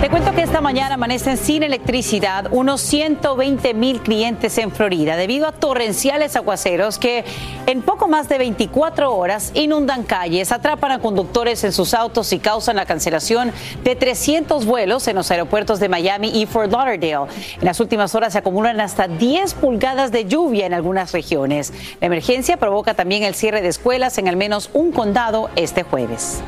Te 0.00 0.10
cuento 0.10 0.32
que 0.32 0.42
esta 0.42 0.60
mañana 0.60 0.94
amanecen 0.94 1.36
sin 1.38 1.62
electricidad 1.62 2.48
unos 2.50 2.80
120 2.82 3.74
mil 3.74 4.00
clientes 4.00 4.58
en 4.58 4.70
Florida 4.70 5.16
debido 5.16 5.46
a 5.46 5.52
torrenciales 5.52 6.36
aguaceros 6.36 6.98
que 6.98 7.24
en 7.66 7.80
poco 7.80 8.06
más 8.06 8.28
de 8.28 8.36
24 8.38 9.14
horas 9.14 9.50
inundan 9.54 10.02
calles, 10.02 10.52
atrapan 10.52 10.92
a 10.92 10.98
conductores 10.98 11.64
en 11.64 11.72
sus 11.72 11.94
autos 11.94 12.32
y 12.32 12.38
causan 12.38 12.76
la 12.76 12.86
cancelación 12.86 13.52
de 13.82 13.96
300 13.96 14.66
vuelos 14.66 15.08
en 15.08 15.16
los 15.16 15.30
aeropuertos 15.30 15.80
de 15.80 15.88
Miami 15.88 16.28
y 16.28 16.46
Fort 16.46 16.70
Lauderdale. 16.70 17.32
En 17.58 17.64
las 17.64 17.80
últimas 17.80 18.14
horas 18.14 18.34
se 18.34 18.40
acumulan 18.40 18.80
hasta 18.80 19.08
10 19.08 19.54
pulgadas 19.54 20.12
de 20.12 20.26
lluvia 20.26 20.66
en 20.66 20.74
algunas 20.74 21.12
regiones. 21.12 21.72
La 22.00 22.08
emergencia 22.08 22.58
provoca 22.58 22.94
también 22.94 23.22
el 23.22 23.34
cierre 23.34 23.62
de 23.62 23.68
escuelas 23.68 24.18
en 24.18 24.28
al 24.28 24.36
menos 24.36 24.70
un 24.74 24.92
condado 24.92 25.50
este 25.56 25.82
jueves. 25.82 26.42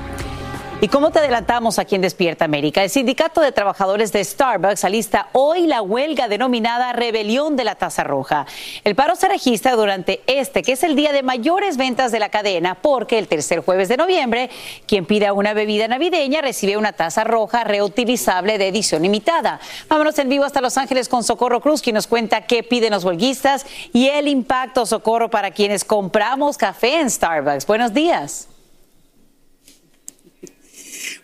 Y 0.78 0.88
como 0.88 1.10
te 1.10 1.20
adelantamos 1.20 1.78
aquí 1.78 1.94
en 1.94 2.02
Despierta 2.02 2.44
América, 2.44 2.84
el 2.84 2.90
Sindicato 2.90 3.40
de 3.40 3.50
Trabajadores 3.50 4.12
de 4.12 4.22
Starbucks 4.22 4.84
alista 4.84 5.30
hoy 5.32 5.66
la 5.66 5.80
huelga 5.80 6.28
denominada 6.28 6.92
Rebelión 6.92 7.56
de 7.56 7.64
la 7.64 7.76
Taza 7.76 8.04
Roja. 8.04 8.44
El 8.84 8.94
paro 8.94 9.16
se 9.16 9.26
registra 9.26 9.74
durante 9.74 10.20
este, 10.26 10.62
que 10.62 10.72
es 10.72 10.82
el 10.82 10.94
día 10.94 11.12
de 11.12 11.22
mayores 11.22 11.78
ventas 11.78 12.12
de 12.12 12.18
la 12.18 12.28
cadena, 12.28 12.74
porque 12.74 13.18
el 13.18 13.26
tercer 13.26 13.60
jueves 13.60 13.88
de 13.88 13.96
noviembre, 13.96 14.50
quien 14.86 15.06
pida 15.06 15.32
una 15.32 15.54
bebida 15.54 15.88
navideña 15.88 16.42
recibe 16.42 16.76
una 16.76 16.92
taza 16.92 17.24
roja 17.24 17.64
reutilizable 17.64 18.58
de 18.58 18.68
edición 18.68 19.00
limitada. 19.00 19.60
Vámonos 19.88 20.18
en 20.18 20.28
vivo 20.28 20.44
hasta 20.44 20.60
Los 20.60 20.76
Ángeles 20.76 21.08
con 21.08 21.24
Socorro 21.24 21.62
Cruz, 21.62 21.80
quien 21.80 21.94
nos 21.94 22.06
cuenta 22.06 22.42
qué 22.42 22.62
piden 22.62 22.92
los 22.92 23.02
huelguistas 23.02 23.64
y 23.94 24.08
el 24.08 24.28
impacto, 24.28 24.84
Socorro, 24.84 25.30
para 25.30 25.52
quienes 25.52 25.86
compramos 25.86 26.58
café 26.58 27.00
en 27.00 27.10
Starbucks. 27.10 27.66
Buenos 27.66 27.94
días. 27.94 28.48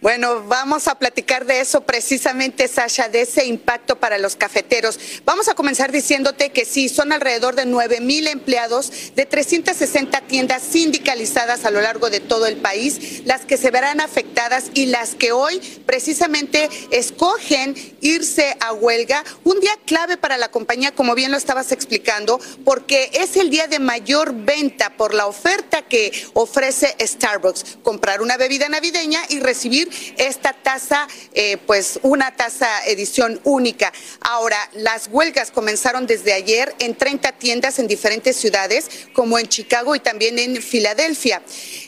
Bueno, 0.02 0.42
vamos 0.49 0.88
a 0.88 0.99
platicar 0.99 1.47
de 1.47 1.61
eso 1.61 1.82
precisamente, 1.82 2.66
Sasha, 2.66 3.09
de 3.09 3.21
ese 3.21 3.44
impacto 3.47 4.00
para 4.00 4.18
los 4.18 4.35
cafeteros. 4.35 4.99
Vamos 5.25 5.47
a 5.47 5.54
comenzar 5.54 5.92
diciéndote 5.92 6.50
que 6.50 6.64
sí, 6.64 6.88
son 6.88 7.12
alrededor 7.12 7.54
de 7.54 7.66
9 7.66 8.00
mil 8.00 8.26
empleados 8.26 8.92
de 9.14 9.26
360 9.26 10.23
tiendas 10.23 10.64
sindicalizadas 10.64 11.64
a 11.64 11.71
lo 11.71 11.80
largo 11.80 12.11
de 12.11 12.18
todo 12.18 12.47
el 12.47 12.56
país, 12.56 13.23
las 13.26 13.44
que 13.44 13.56
se 13.56 13.71
verán 13.71 14.00
afectadas 14.00 14.73
y 14.75 14.87
las 14.87 15.14
que 15.14 15.30
hoy 15.30 15.61
precisamente 15.87 16.68
escogen 16.90 17.76
irse 18.00 18.56
a 18.59 18.73
huelga. 18.73 19.23
Un 19.44 19.61
día 19.61 19.78
clave 19.87 20.16
para 20.16 20.37
la 20.37 20.50
compañía, 20.50 20.90
como 20.90 21.14
bien 21.14 21.30
lo 21.30 21.37
estabas 21.37 21.71
explicando, 21.71 22.40
porque 22.64 23.09
es 23.14 23.37
el 23.37 23.50
día 23.50 23.68
de 23.68 23.78
mayor 23.78 24.35
venta 24.35 24.97
por 24.97 25.14
la 25.14 25.28
oferta 25.28 25.82
que 25.82 26.11
ofrece 26.32 26.97
Starbucks. 26.99 27.78
Comprar 27.85 28.21
una 28.21 28.37
bebida 28.37 28.68
navideña 28.68 29.21
y 29.28 29.38
recibir 29.38 29.92
esta 30.17 30.53
tasa, 30.53 31.07
eh, 31.35 31.57
pues 31.67 31.99
una 32.03 32.35
tasa 32.35 32.85
edición 32.87 33.41
única. 33.45 33.93
Ahora, 34.21 34.59
las 34.73 35.09
huelgas 35.11 35.51
comenzaron 35.51 36.07
desde 36.07 36.33
ayer 36.33 36.75
en 36.79 36.95
30 36.95 37.33
tiendas 37.33 37.79
en 37.79 37.87
diferentes 37.87 38.37
ciudades, 38.37 38.89
como 39.13 39.39
en 39.39 39.49
Chicago 39.49 39.95
y 39.95 40.01
también 40.01 40.39
en 40.39 40.61
Filadelfia. 40.63 41.43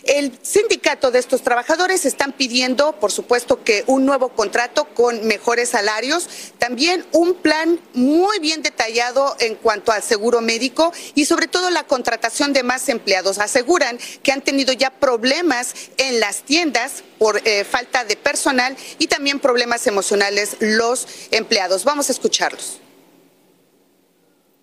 El 0.05 0.39
sindicato 0.43 1.11
de 1.11 1.19
estos 1.19 1.43
trabajadores 1.43 2.05
están 2.05 2.33
pidiendo, 2.33 2.99
por 2.99 3.13
supuesto, 3.13 3.63
que 3.65 3.85
un 3.87 4.05
nuevo 4.07 4.31
contrato 4.31 4.85
con 4.95 5.27
mejores 5.27 5.71
salarios, 5.71 6.29
también 6.59 7.05
un 7.13 7.35
plan 7.35 7.81
muy 7.95 8.39
bien 8.39 8.63
detallado 8.63 9.37
en 9.41 9.55
cuanto 9.55 9.93
al 9.93 10.03
seguro 10.03 10.41
médico 10.41 10.93
y 11.15 11.25
sobre 11.25 11.47
todo 11.47 11.71
la 11.71 11.85
contratación 11.85 12.53
de 12.53 12.63
más 12.63 12.89
empleados. 12.89 13.39
Aseguran 13.39 13.99
que 14.23 14.33
han 14.33 14.43
tenido 14.43 14.73
ya 14.73 14.91
problemas 14.91 15.75
en 15.97 16.21
las 16.21 16.43
tiendas 16.43 17.03
por 17.25 17.40
eh, 17.47 17.64
falta 17.64 18.04
de 18.04 18.16
personal 18.16 18.76
y 18.99 19.07
también 19.07 19.40
problemas 19.40 19.87
emocionales 19.87 20.59
los 20.61 21.33
empleados. 21.33 21.83
Vamos 21.83 22.11
a 22.11 22.12
escucharlos. 22.12 22.78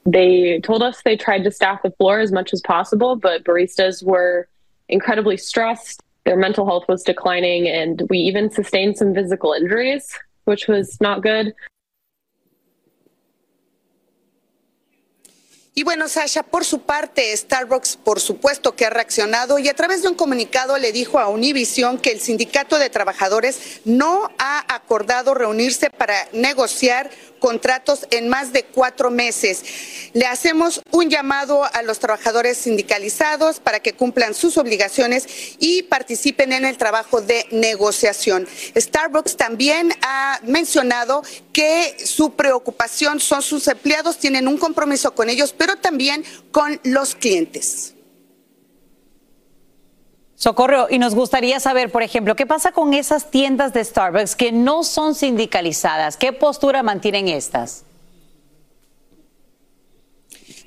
They 0.06 0.62
told 0.62 0.84
us 0.84 1.02
they 1.04 1.18
tried 1.18 1.44
to 1.46 1.50
staff 1.50 1.82
the 1.82 1.90
floor 1.98 2.20
as 2.20 2.32
much 2.32 2.54
as 2.54 2.62
possible, 2.62 3.16
but 3.16 3.44
baristas 3.44 4.04
were 4.04 4.48
incredibly 4.90 5.38
stressed. 5.38 6.02
Their 6.24 6.38
mental 6.38 6.68
health 6.68 6.88
was 6.88 7.02
declining, 7.02 7.68
and 7.68 8.04
we 8.12 8.20
even 8.20 8.52
sustained 8.52 8.96
some 8.96 9.16
physical 9.16 9.54
injuries, 9.54 10.16
which 10.46 10.68
was 10.68 11.02
not 11.02 11.24
good. 11.24 11.56
Y 15.74 15.84
bueno, 15.84 16.10
Sasha, 16.10 16.44
por 16.44 16.66
su 16.66 16.82
parte, 16.82 17.36
Starbucks, 17.36 17.96
por 17.96 18.20
supuesto 18.20 18.76
que 18.76 18.86
ha 18.86 18.90
reaccionado 18.90 19.58
y 19.58 19.70
a 19.70 19.74
través 19.74 20.02
de 20.02 20.10
un 20.10 20.16
comunicado 20.16 20.78
le 20.78 20.92
dijo 20.92 21.18
a 21.18 21.30
Univision 21.30 21.98
que 21.98 22.12
el 22.12 22.20
sindicato 22.20 22.78
de 22.78 22.90
trabajadores 22.90 23.80
no 23.86 24.30
ha 24.38 24.66
acordado 24.76 25.34
reunirse 25.34 25.90
para 25.90 26.28
negociar 26.34 27.10
contratos 27.42 28.08
en 28.12 28.30
más 28.30 28.54
de 28.54 28.64
cuatro 28.64 29.12
meses. 29.12 29.66
Le 30.14 30.26
hacemos 30.26 30.82
un 30.92 31.10
llamado 31.10 31.66
a 31.66 31.82
los 31.82 32.00
trabajadores 32.00 32.58
sindicalizados 32.58 33.60
para 33.60 33.82
que 33.82 33.94
cumplan 33.94 34.34
sus 34.34 34.58
obligaciones 34.58 35.28
y 35.60 35.84
participen 35.84 36.54
en 36.54 36.64
el 36.64 36.78
trabajo 36.78 37.20
de 37.20 37.46
negociación. 37.52 38.48
Starbucks 38.78 39.36
también 39.36 39.92
ha 40.04 40.40
mencionado 40.44 41.24
que 41.52 41.98
su 42.06 42.34
preocupación 42.34 43.20
son 43.20 43.42
sus 43.42 43.68
empleados, 43.68 44.20
tienen 44.20 44.48
un 44.48 44.58
compromiso 44.58 45.14
con 45.14 45.30
ellos, 45.30 45.54
pero 45.58 45.76
también 45.78 46.24
con 46.52 46.80
los 46.84 47.16
clientes. 47.16 47.96
Socorro, 50.42 50.88
y 50.90 50.98
nos 50.98 51.14
gustaría 51.14 51.60
saber, 51.60 51.92
por 51.92 52.02
ejemplo, 52.02 52.36
¿qué 52.36 52.48
pasa 52.48 52.72
con 52.72 52.96
esas 52.96 53.30
tiendas 53.30 53.74
de 53.74 53.86
Starbucks 53.86 54.36
que 54.36 54.52
no 54.52 54.84
son 54.84 55.14
sindicalizadas? 55.14 56.18
¿Qué 56.18 56.34
postura 56.34 56.82
mantienen 56.82 57.28
estas? 57.28 57.84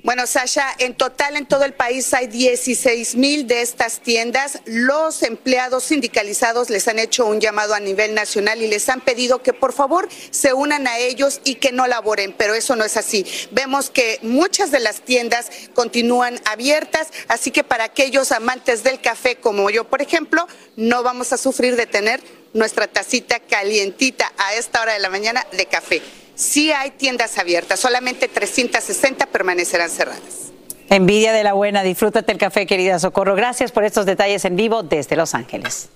Bueno, 0.05 0.27
Sasha, 0.27 0.67
en 0.77 0.93
total 0.93 1.35
en 1.35 1.47
todo 1.47 1.65
el 1.65 1.73
país 1.73 2.13
hay 2.13 2.27
16 2.27 3.15
mil 3.15 3.47
de 3.47 3.63
estas 3.63 4.01
tiendas. 4.01 4.59
Los 4.65 5.23
empleados 5.23 5.85
sindicalizados 5.85 6.69
les 6.69 6.87
han 6.87 6.99
hecho 6.99 7.25
un 7.25 7.41
llamado 7.41 7.73
a 7.73 7.79
nivel 7.79 8.13
nacional 8.13 8.61
y 8.61 8.67
les 8.67 8.87
han 8.87 9.01
pedido 9.01 9.41
que 9.41 9.51
por 9.51 9.73
favor 9.73 10.07
se 10.29 10.53
unan 10.53 10.85
a 10.85 10.99
ellos 10.99 11.41
y 11.43 11.55
que 11.55 11.71
no 11.71 11.87
laboren, 11.87 12.35
pero 12.37 12.53
eso 12.53 12.75
no 12.75 12.85
es 12.85 12.97
así. 12.97 13.25
Vemos 13.49 13.89
que 13.89 14.19
muchas 14.21 14.69
de 14.69 14.79
las 14.79 15.01
tiendas 15.01 15.49
continúan 15.73 16.39
abiertas, 16.45 17.07
así 17.27 17.49
que 17.49 17.63
para 17.63 17.85
aquellos 17.85 18.31
amantes 18.31 18.83
del 18.83 19.01
café 19.01 19.37
como 19.37 19.71
yo, 19.71 19.85
por 19.85 20.03
ejemplo, 20.03 20.47
no 20.75 21.01
vamos 21.01 21.33
a 21.33 21.37
sufrir 21.37 21.75
de 21.77 21.87
tener 21.87 22.21
nuestra 22.53 22.85
tacita 22.85 23.39
calientita 23.39 24.31
a 24.37 24.53
esta 24.53 24.83
hora 24.83 24.93
de 24.93 24.99
la 24.99 25.09
mañana 25.09 25.47
de 25.51 25.65
café 25.65 26.03
sí 26.35 26.71
hay 26.71 26.91
tiendas 26.91 27.37
abiertas, 27.37 27.79
solamente 27.79 28.27
360 28.27 29.25
permanecerán 29.27 29.89
cerradas. 29.89 30.51
Envidia 30.89 31.33
de 31.33 31.43
la 31.43 31.53
buena, 31.53 31.81
disfrútate 31.81 32.31
el 32.31 32.37
café, 32.37 32.67
querida 32.67 32.99
Socorro. 32.99 33.35
Gracias 33.35 33.71
por 33.71 33.83
estos 33.83 34.05
detalles 34.05 34.45
en 34.45 34.55
vivo 34.55 34.83
desde 34.83 35.15
Los 35.15 35.33
Ángeles 35.33 35.89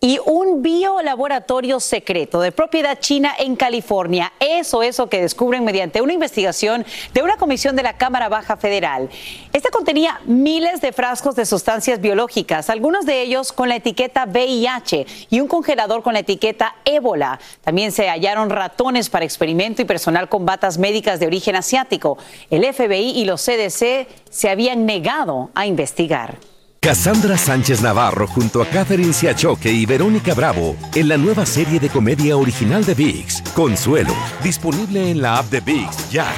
y 0.00 0.18
un 0.24 0.62
biolaboratorio 0.62 1.80
secreto 1.80 2.40
de 2.40 2.52
propiedad 2.52 2.98
china 3.00 3.32
en 3.38 3.56
California. 3.56 4.32
Eso, 4.40 4.82
eso 4.82 5.08
que 5.08 5.22
descubren 5.22 5.64
mediante 5.64 6.02
una 6.02 6.12
investigación 6.12 6.84
de 7.14 7.22
una 7.22 7.36
comisión 7.36 7.76
de 7.76 7.82
la 7.82 7.96
Cámara 7.96 8.28
Baja 8.28 8.56
Federal. 8.56 9.08
Este 9.52 9.70
contenía 9.70 10.20
miles 10.26 10.80
de 10.80 10.92
frascos 10.92 11.34
de 11.34 11.46
sustancias 11.46 12.00
biológicas, 12.00 12.68
algunos 12.68 13.06
de 13.06 13.22
ellos 13.22 13.52
con 13.52 13.68
la 13.68 13.76
etiqueta 13.76 14.26
VIH 14.26 15.06
y 15.30 15.40
un 15.40 15.48
congelador 15.48 16.02
con 16.02 16.12
la 16.12 16.20
etiqueta 16.20 16.76
ébola. 16.84 17.40
También 17.62 17.90
se 17.90 18.08
hallaron 18.08 18.50
ratones 18.50 19.08
para 19.08 19.24
experimento 19.24 19.82
y 19.82 19.86
personal 19.86 20.28
con 20.28 20.44
batas 20.44 20.78
médicas 20.78 21.20
de 21.20 21.26
origen 21.26 21.56
asiático. 21.56 22.18
El 22.50 22.64
FBI 22.64 23.12
y 23.18 23.24
los 23.24 23.44
CDC 23.44 24.06
se 24.30 24.50
habían 24.50 24.84
negado 24.84 25.50
a 25.54 25.66
investigar. 25.66 26.38
Cassandra 26.86 27.36
Sánchez 27.36 27.82
Navarro 27.82 28.28
junto 28.28 28.62
a 28.62 28.66
Catherine 28.66 29.12
Siachoque 29.12 29.72
y 29.72 29.86
Verónica 29.86 30.34
Bravo 30.34 30.76
en 30.94 31.08
la 31.08 31.16
nueva 31.16 31.44
serie 31.44 31.80
de 31.80 31.88
comedia 31.88 32.36
original 32.36 32.84
de 32.84 32.94
VIX, 32.94 33.42
Consuelo, 33.56 34.14
disponible 34.40 35.10
en 35.10 35.20
la 35.20 35.38
app 35.38 35.46
de 35.46 35.58
VIX 35.58 36.10
ya. 36.10 36.32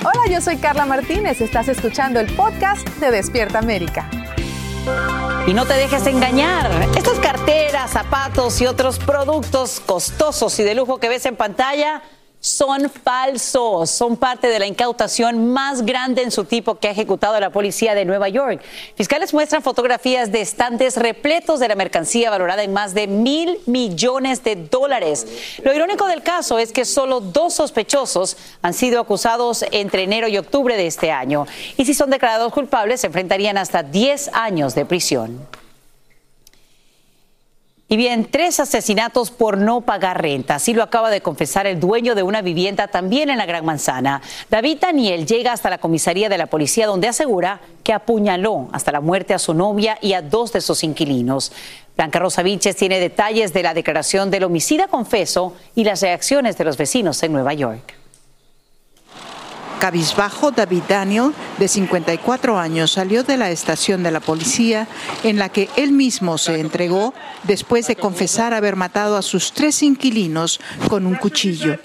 Hola, 0.00 0.28
yo 0.28 0.40
soy 0.40 0.56
Carla 0.56 0.84
Martínez, 0.84 1.40
estás 1.40 1.68
escuchando 1.68 2.18
el 2.18 2.26
podcast 2.34 2.88
de 2.98 3.12
Despierta 3.12 3.60
América. 3.60 4.10
Y 5.46 5.54
no 5.54 5.64
te 5.64 5.74
dejes 5.74 6.08
engañar. 6.08 6.68
Estas 6.96 7.20
carteras, 7.20 7.92
zapatos 7.92 8.60
y 8.60 8.66
otros 8.66 8.98
productos 8.98 9.78
costosos 9.78 10.58
y 10.58 10.64
de 10.64 10.74
lujo 10.74 10.98
que 10.98 11.08
ves 11.08 11.24
en 11.24 11.36
pantalla 11.36 12.02
son 12.42 12.90
falsos, 12.90 13.88
son 13.88 14.16
parte 14.16 14.48
de 14.48 14.58
la 14.58 14.66
incautación 14.66 15.52
más 15.52 15.82
grande 15.86 16.22
en 16.22 16.32
su 16.32 16.44
tipo 16.44 16.74
que 16.74 16.88
ha 16.88 16.90
ejecutado 16.90 17.38
la 17.38 17.50
policía 17.50 17.94
de 17.94 18.04
Nueva 18.04 18.28
York. 18.28 18.60
Fiscales 18.96 19.32
muestran 19.32 19.62
fotografías 19.62 20.32
de 20.32 20.40
estantes 20.40 20.96
repletos 20.96 21.60
de 21.60 21.68
la 21.68 21.76
mercancía 21.76 22.30
valorada 22.30 22.64
en 22.64 22.72
más 22.72 22.94
de 22.94 23.06
mil 23.06 23.60
millones 23.66 24.42
de 24.42 24.56
dólares. 24.56 25.24
Lo 25.62 25.72
irónico 25.72 26.08
del 26.08 26.24
caso 26.24 26.58
es 26.58 26.72
que 26.72 26.84
solo 26.84 27.20
dos 27.20 27.54
sospechosos 27.54 28.36
han 28.60 28.74
sido 28.74 29.00
acusados 29.00 29.64
entre 29.70 30.02
enero 30.02 30.26
y 30.26 30.36
octubre 30.36 30.76
de 30.76 30.88
este 30.88 31.12
año. 31.12 31.46
Y 31.76 31.84
si 31.84 31.94
son 31.94 32.10
declarados 32.10 32.52
culpables, 32.52 33.02
se 33.02 33.06
enfrentarían 33.06 33.56
hasta 33.56 33.84
10 33.84 34.30
años 34.34 34.74
de 34.74 34.84
prisión. 34.84 35.61
Y 37.92 37.98
bien, 37.98 38.24
tres 38.24 38.58
asesinatos 38.58 39.30
por 39.30 39.58
no 39.58 39.82
pagar 39.82 40.22
renta. 40.22 40.54
Así 40.54 40.72
lo 40.72 40.82
acaba 40.82 41.10
de 41.10 41.20
confesar 41.20 41.66
el 41.66 41.78
dueño 41.78 42.14
de 42.14 42.22
una 42.22 42.40
vivienda 42.40 42.88
también 42.88 43.28
en 43.28 43.36
la 43.36 43.44
Gran 43.44 43.66
Manzana. 43.66 44.22
David 44.48 44.78
Daniel 44.80 45.26
llega 45.26 45.52
hasta 45.52 45.68
la 45.68 45.76
comisaría 45.76 46.30
de 46.30 46.38
la 46.38 46.46
policía 46.46 46.86
donde 46.86 47.08
asegura 47.08 47.60
que 47.84 47.92
apuñaló 47.92 48.70
hasta 48.72 48.92
la 48.92 49.02
muerte 49.02 49.34
a 49.34 49.38
su 49.38 49.52
novia 49.52 49.98
y 50.00 50.14
a 50.14 50.22
dos 50.22 50.54
de 50.54 50.62
sus 50.62 50.84
inquilinos. 50.84 51.52
Blanca 51.94 52.18
Rosa 52.18 52.42
Vinches 52.42 52.76
tiene 52.76 52.98
detalles 52.98 53.52
de 53.52 53.62
la 53.62 53.74
declaración 53.74 54.30
del 54.30 54.44
homicida 54.44 54.88
confeso 54.88 55.54
y 55.74 55.84
las 55.84 56.00
reacciones 56.00 56.56
de 56.56 56.64
los 56.64 56.78
vecinos 56.78 57.22
en 57.22 57.34
Nueva 57.34 57.52
York. 57.52 58.01
Cabizbajo, 59.82 60.52
David 60.52 60.84
Daniel, 60.88 61.32
de 61.58 61.66
54 61.66 62.56
años, 62.56 62.92
salió 62.92 63.24
de 63.24 63.36
la 63.36 63.50
estación 63.50 64.04
de 64.04 64.12
la 64.12 64.20
policía 64.20 64.86
en 65.24 65.40
la 65.40 65.48
que 65.48 65.68
él 65.74 65.90
mismo 65.90 66.38
se 66.38 66.60
entregó 66.60 67.14
después 67.42 67.88
de 67.88 67.96
confesar 67.96 68.54
haber 68.54 68.76
matado 68.76 69.16
a 69.16 69.22
sus 69.22 69.52
tres 69.52 69.82
inquilinos 69.82 70.60
con 70.88 71.04
un 71.04 71.16
cuchillo. 71.16 71.80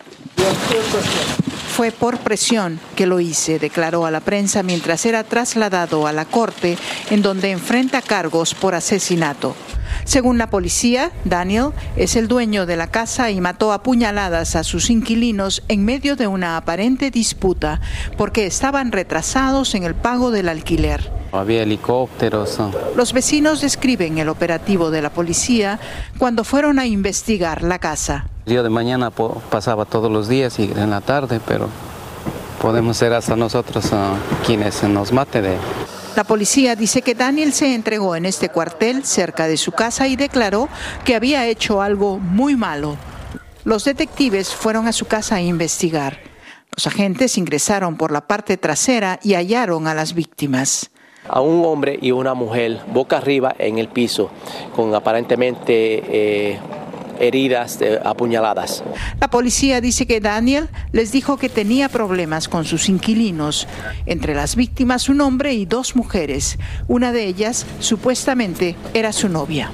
Fue 1.78 1.92
por 1.92 2.18
presión 2.18 2.80
que 2.96 3.06
lo 3.06 3.20
hice, 3.20 3.60
declaró 3.60 4.08
a 4.08 4.10
la 4.10 4.20
prensa 4.20 4.64
mientras 4.64 5.06
era 5.06 5.24
trasladado 5.24 6.08
a 6.08 6.12
la 6.12 6.26
corte 6.26 6.76
en 7.12 7.22
donde 7.22 7.52
enfrenta 7.52 8.02
cargos 8.02 8.56
por 8.56 8.74
asesinato. 8.74 9.56
Según 10.04 10.40
la 10.40 10.50
policía, 10.50 11.12
Daniel 11.24 11.74
es 11.96 12.16
el 12.16 12.28
dueño 12.28 12.66
de 12.66 12.78
la 12.78 12.88
casa 12.88 13.30
y 13.30 13.42
mató 13.42 13.74
a 13.74 13.84
puñaladas 13.84 14.56
a 14.56 14.64
sus 14.64 14.90
inquilinos 14.90 15.62
en 15.68 15.86
medio 15.86 16.16
de 16.16 16.26
una 16.26 16.58
aparente 16.58 17.12
disputa 17.12 17.80
porque 18.18 18.48
estaban 18.48 18.92
retrasados 18.92 19.76
en 19.76 19.84
el 19.84 19.94
pago 19.94 20.32
del 20.32 20.50
alquiler. 20.50 21.12
Había 21.32 21.64
helicópteros. 21.64 22.58
Los 22.96 23.14
vecinos 23.14 23.62
describen 23.62 24.18
el 24.18 24.30
operativo 24.30 24.90
de 24.92 25.02
la 25.02 25.10
policía 25.10 25.80
cuando 26.18 26.44
fueron 26.44 26.80
a 26.80 26.86
investigar 26.86 27.64
la 27.64 27.80
casa. 27.80 28.28
El 28.46 28.52
día 28.52 28.64
de 28.64 28.70
mañana 28.70 29.12
pasaba 29.12 29.86
todos 29.86 30.12
los 30.12 30.28
días 30.28 30.58
y 30.60 30.64
en 30.64 30.90
la 30.90 31.02
tarde, 31.02 31.42
pero 31.46 31.70
podemos 32.62 32.98
ser 32.98 33.14
hasta 33.14 33.36
nosotros 33.36 33.92
uh, 33.92 34.46
quienes 34.46 34.84
nos 34.84 35.12
mate 35.12 35.42
de... 35.42 35.58
La 36.16 36.24
policía 36.24 36.76
dice 36.76 37.02
que 37.02 37.14
Daniel 37.14 37.54
se 37.54 37.76
entregó 37.76 38.16
en 38.16 38.26
este 38.26 38.50
cuartel 38.50 39.04
cerca 39.04 39.48
de 39.48 39.58
su 39.58 39.72
casa 39.72 40.08
y 40.08 40.16
declaró 40.16 40.68
que 41.06 41.16
había 41.16 41.46
hecho 41.46 41.82
algo 41.82 42.18
muy 42.18 42.56
malo. 42.56 42.98
Los 43.66 43.84
detectives 43.84 44.56
fueron 44.56 44.88
a 44.88 44.94
su 44.94 45.06
casa 45.06 45.36
a 45.36 45.42
investigar. 45.42 46.20
Los 46.76 46.88
agentes 46.88 47.38
ingresaron 47.38 47.98
por 47.98 48.12
la 48.12 48.28
parte 48.28 48.58
trasera 48.58 49.20
y 49.22 49.34
hallaron 49.34 49.88
a 49.88 49.94
las 49.94 50.14
víctimas 50.14 50.90
a 51.30 51.42
un 51.42 51.66
hombre 51.66 51.98
y 52.02 52.12
una 52.12 52.34
mujer 52.34 52.80
boca 52.94 53.18
arriba 53.18 53.56
en 53.58 53.78
el 53.78 53.88
piso, 53.88 54.30
con 54.76 54.94
aparentemente 54.96 56.04
eh, 56.54 56.60
heridas 57.20 57.80
apuñaladas. 58.04 58.84
La 59.20 59.30
policía 59.30 59.82
dice 59.82 60.06
que 60.06 60.20
Daniel 60.20 60.70
les 60.92 61.12
dijo 61.12 61.38
que 61.38 61.50
tenía 61.50 61.90
problemas 61.90 62.48
con 62.48 62.66
sus 62.66 62.90
inquilinos. 62.90 63.68
Entre 64.06 64.36
las 64.36 64.56
víctimas 64.56 65.10
un 65.10 65.22
hombre 65.22 65.54
y 65.54 65.66
dos 65.66 65.96
mujeres. 65.96 66.58
Una 66.88 67.12
de 67.12 67.26
ellas 67.26 67.66
supuestamente 67.80 68.76
era 68.94 69.12
su 69.12 69.30
novia. 69.30 69.72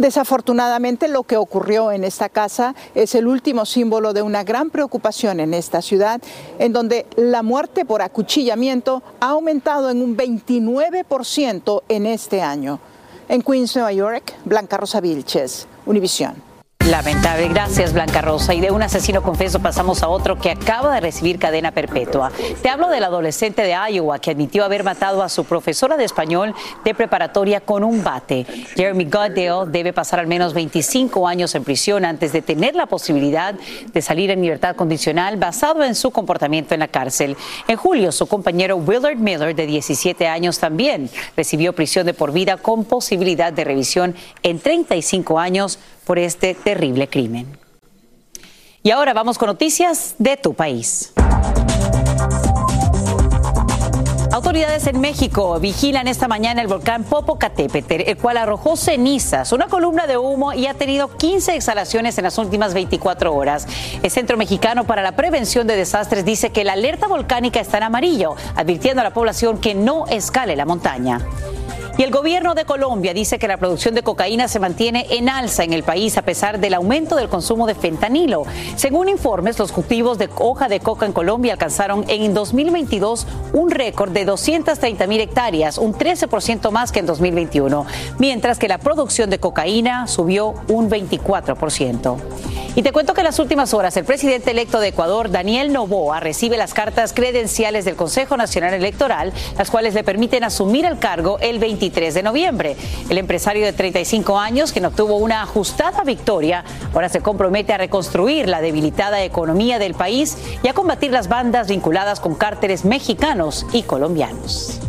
Desafortunadamente 0.00 1.08
lo 1.08 1.24
que 1.24 1.36
ocurrió 1.36 1.92
en 1.92 2.04
esta 2.04 2.30
casa 2.30 2.74
es 2.94 3.14
el 3.14 3.26
último 3.26 3.66
símbolo 3.66 4.14
de 4.14 4.22
una 4.22 4.44
gran 4.44 4.70
preocupación 4.70 5.40
en 5.40 5.52
esta 5.52 5.82
ciudad, 5.82 6.22
en 6.58 6.72
donde 6.72 7.06
la 7.16 7.42
muerte 7.42 7.84
por 7.84 8.00
acuchillamiento 8.00 9.02
ha 9.20 9.28
aumentado 9.28 9.90
en 9.90 10.00
un 10.00 10.16
29% 10.16 11.82
en 11.90 12.06
este 12.06 12.40
año. 12.40 12.80
En 13.28 13.42
Queens, 13.42 13.76
Nueva 13.76 13.92
York, 13.92 14.32
Blanca 14.46 14.78
Rosa 14.78 15.02
Vilches, 15.02 15.68
Univisión. 15.84 16.49
Lamentable. 16.90 17.46
Gracias, 17.46 17.92
Blanca 17.92 18.20
Rosa. 18.20 18.52
Y 18.52 18.60
de 18.60 18.72
un 18.72 18.82
asesino 18.82 19.22
confeso 19.22 19.60
pasamos 19.60 20.02
a 20.02 20.08
otro 20.08 20.36
que 20.40 20.50
acaba 20.50 20.92
de 20.92 21.00
recibir 21.00 21.38
cadena 21.38 21.70
perpetua. 21.70 22.32
Te 22.62 22.68
hablo 22.68 22.88
del 22.88 23.04
adolescente 23.04 23.62
de 23.62 23.76
Iowa 23.92 24.18
que 24.18 24.32
admitió 24.32 24.64
haber 24.64 24.82
matado 24.82 25.22
a 25.22 25.28
su 25.28 25.44
profesora 25.44 25.96
de 25.96 26.02
español 26.02 26.52
de 26.84 26.92
preparatoria 26.92 27.60
con 27.60 27.84
un 27.84 28.02
bate. 28.02 28.44
Jeremy 28.74 29.04
Goddale 29.04 29.70
debe 29.70 29.92
pasar 29.92 30.18
al 30.18 30.26
menos 30.26 30.52
25 30.52 31.28
años 31.28 31.54
en 31.54 31.62
prisión 31.62 32.04
antes 32.04 32.32
de 32.32 32.42
tener 32.42 32.74
la 32.74 32.86
posibilidad 32.86 33.54
de 33.54 34.02
salir 34.02 34.32
en 34.32 34.42
libertad 34.42 34.74
condicional 34.74 35.36
basado 35.36 35.84
en 35.84 35.94
su 35.94 36.10
comportamiento 36.10 36.74
en 36.74 36.80
la 36.80 36.88
cárcel. 36.88 37.36
En 37.68 37.76
julio, 37.76 38.10
su 38.10 38.26
compañero 38.26 38.74
Willard 38.74 39.16
Miller, 39.16 39.54
de 39.54 39.66
17 39.66 40.26
años, 40.26 40.58
también 40.58 41.08
recibió 41.36 41.72
prisión 41.72 42.04
de 42.06 42.14
por 42.14 42.32
vida 42.32 42.56
con 42.56 42.84
posibilidad 42.84 43.52
de 43.52 43.62
revisión 43.62 44.16
en 44.42 44.58
35 44.58 45.38
años 45.38 45.78
por 46.04 46.18
este 46.18 46.54
terrible 46.54 46.79
crimen. 47.10 47.46
Y 48.82 48.90
ahora 48.90 49.12
vamos 49.12 49.36
con 49.36 49.48
noticias 49.48 50.14
de 50.18 50.36
tu 50.36 50.54
país. 50.54 51.12
Autoridades 54.32 54.86
en 54.86 55.00
México 55.00 55.58
vigilan 55.60 56.08
esta 56.08 56.28
mañana 56.28 56.62
el 56.62 56.68
volcán 56.68 57.04
Popocatépetl, 57.04 58.08
el 58.08 58.16
cual 58.16 58.36
arrojó 58.36 58.76
cenizas, 58.76 59.52
una 59.52 59.66
columna 59.66 60.06
de 60.06 60.16
humo 60.16 60.52
y 60.52 60.66
ha 60.66 60.74
tenido 60.74 61.14
15 61.16 61.56
exhalaciones 61.56 62.16
en 62.16 62.24
las 62.24 62.38
últimas 62.38 62.72
24 62.72 63.34
horas. 63.34 63.66
El 64.02 64.10
Centro 64.10 64.36
Mexicano 64.36 64.84
para 64.84 65.02
la 65.02 65.16
Prevención 65.16 65.66
de 65.66 65.76
Desastres 65.76 66.24
dice 66.24 66.50
que 66.50 66.64
la 66.64 66.72
alerta 66.72 67.06
volcánica 67.06 67.60
está 67.60 67.78
en 67.78 67.82
amarillo, 67.82 68.36
advirtiendo 68.54 69.00
a 69.00 69.04
la 69.04 69.12
población 69.12 69.58
que 69.58 69.74
no 69.74 70.06
escale 70.06 70.56
la 70.56 70.64
montaña. 70.64 71.20
Y 72.00 72.02
el 72.02 72.10
gobierno 72.10 72.54
de 72.54 72.64
Colombia 72.64 73.12
dice 73.12 73.38
que 73.38 73.46
la 73.46 73.58
producción 73.58 73.94
de 73.94 74.02
cocaína 74.02 74.48
se 74.48 74.58
mantiene 74.58 75.06
en 75.10 75.28
alza 75.28 75.64
en 75.64 75.74
el 75.74 75.82
país 75.82 76.16
a 76.16 76.22
pesar 76.22 76.58
del 76.58 76.72
aumento 76.72 77.14
del 77.14 77.28
consumo 77.28 77.66
de 77.66 77.74
fentanilo. 77.74 78.44
Según 78.76 79.10
informes, 79.10 79.58
los 79.58 79.70
cultivos 79.70 80.16
de 80.16 80.30
hoja 80.36 80.70
de 80.70 80.80
coca 80.80 81.04
en 81.04 81.12
Colombia 81.12 81.52
alcanzaron 81.52 82.06
en 82.08 82.32
2022 82.32 83.26
un 83.52 83.70
récord 83.70 84.12
de 84.12 84.24
230 84.24 85.06
mil 85.08 85.20
hectáreas, 85.20 85.76
un 85.76 85.92
13% 85.92 86.70
más 86.70 86.90
que 86.90 87.00
en 87.00 87.06
2021, 87.06 87.84
mientras 88.18 88.58
que 88.58 88.68
la 88.68 88.78
producción 88.78 89.28
de 89.28 89.38
cocaína 89.38 90.06
subió 90.06 90.54
un 90.68 90.88
24%. 90.88 92.16
Y 92.76 92.82
te 92.82 92.92
cuento 92.92 93.14
que 93.14 93.20
en 93.20 93.26
las 93.26 93.40
últimas 93.40 93.74
horas 93.74 93.96
el 93.96 94.04
presidente 94.04 94.52
electo 94.52 94.80
de 94.80 94.88
Ecuador, 94.88 95.30
Daniel 95.30 95.72
Novoa, 95.72 96.20
recibe 96.20 96.56
las 96.56 96.72
cartas 96.72 97.12
credenciales 97.12 97.84
del 97.84 97.96
Consejo 97.96 98.36
Nacional 98.36 98.72
Electoral, 98.72 99.32
las 99.58 99.70
cuales 99.70 99.92
le 99.92 100.04
permiten 100.04 100.44
asumir 100.44 100.86
el 100.86 100.98
cargo 101.00 101.38
el 101.40 101.58
23 101.58 101.89
de 101.90 102.22
noviembre. 102.22 102.76
El 103.08 103.18
empresario 103.18 103.66
de 103.66 103.72
35 103.72 104.38
años, 104.38 104.72
quien 104.72 104.86
obtuvo 104.86 105.16
una 105.16 105.42
ajustada 105.42 106.02
victoria, 106.04 106.64
ahora 106.94 107.08
se 107.08 107.20
compromete 107.20 107.72
a 107.72 107.78
reconstruir 107.78 108.48
la 108.48 108.60
debilitada 108.60 109.22
economía 109.24 109.78
del 109.78 109.94
país 109.94 110.38
y 110.62 110.68
a 110.68 110.72
combatir 110.72 111.10
las 111.10 111.28
bandas 111.28 111.68
vinculadas 111.68 112.20
con 112.20 112.34
cárteles 112.36 112.84
mexicanos 112.84 113.66
y 113.72 113.82
colombianos. 113.82 114.80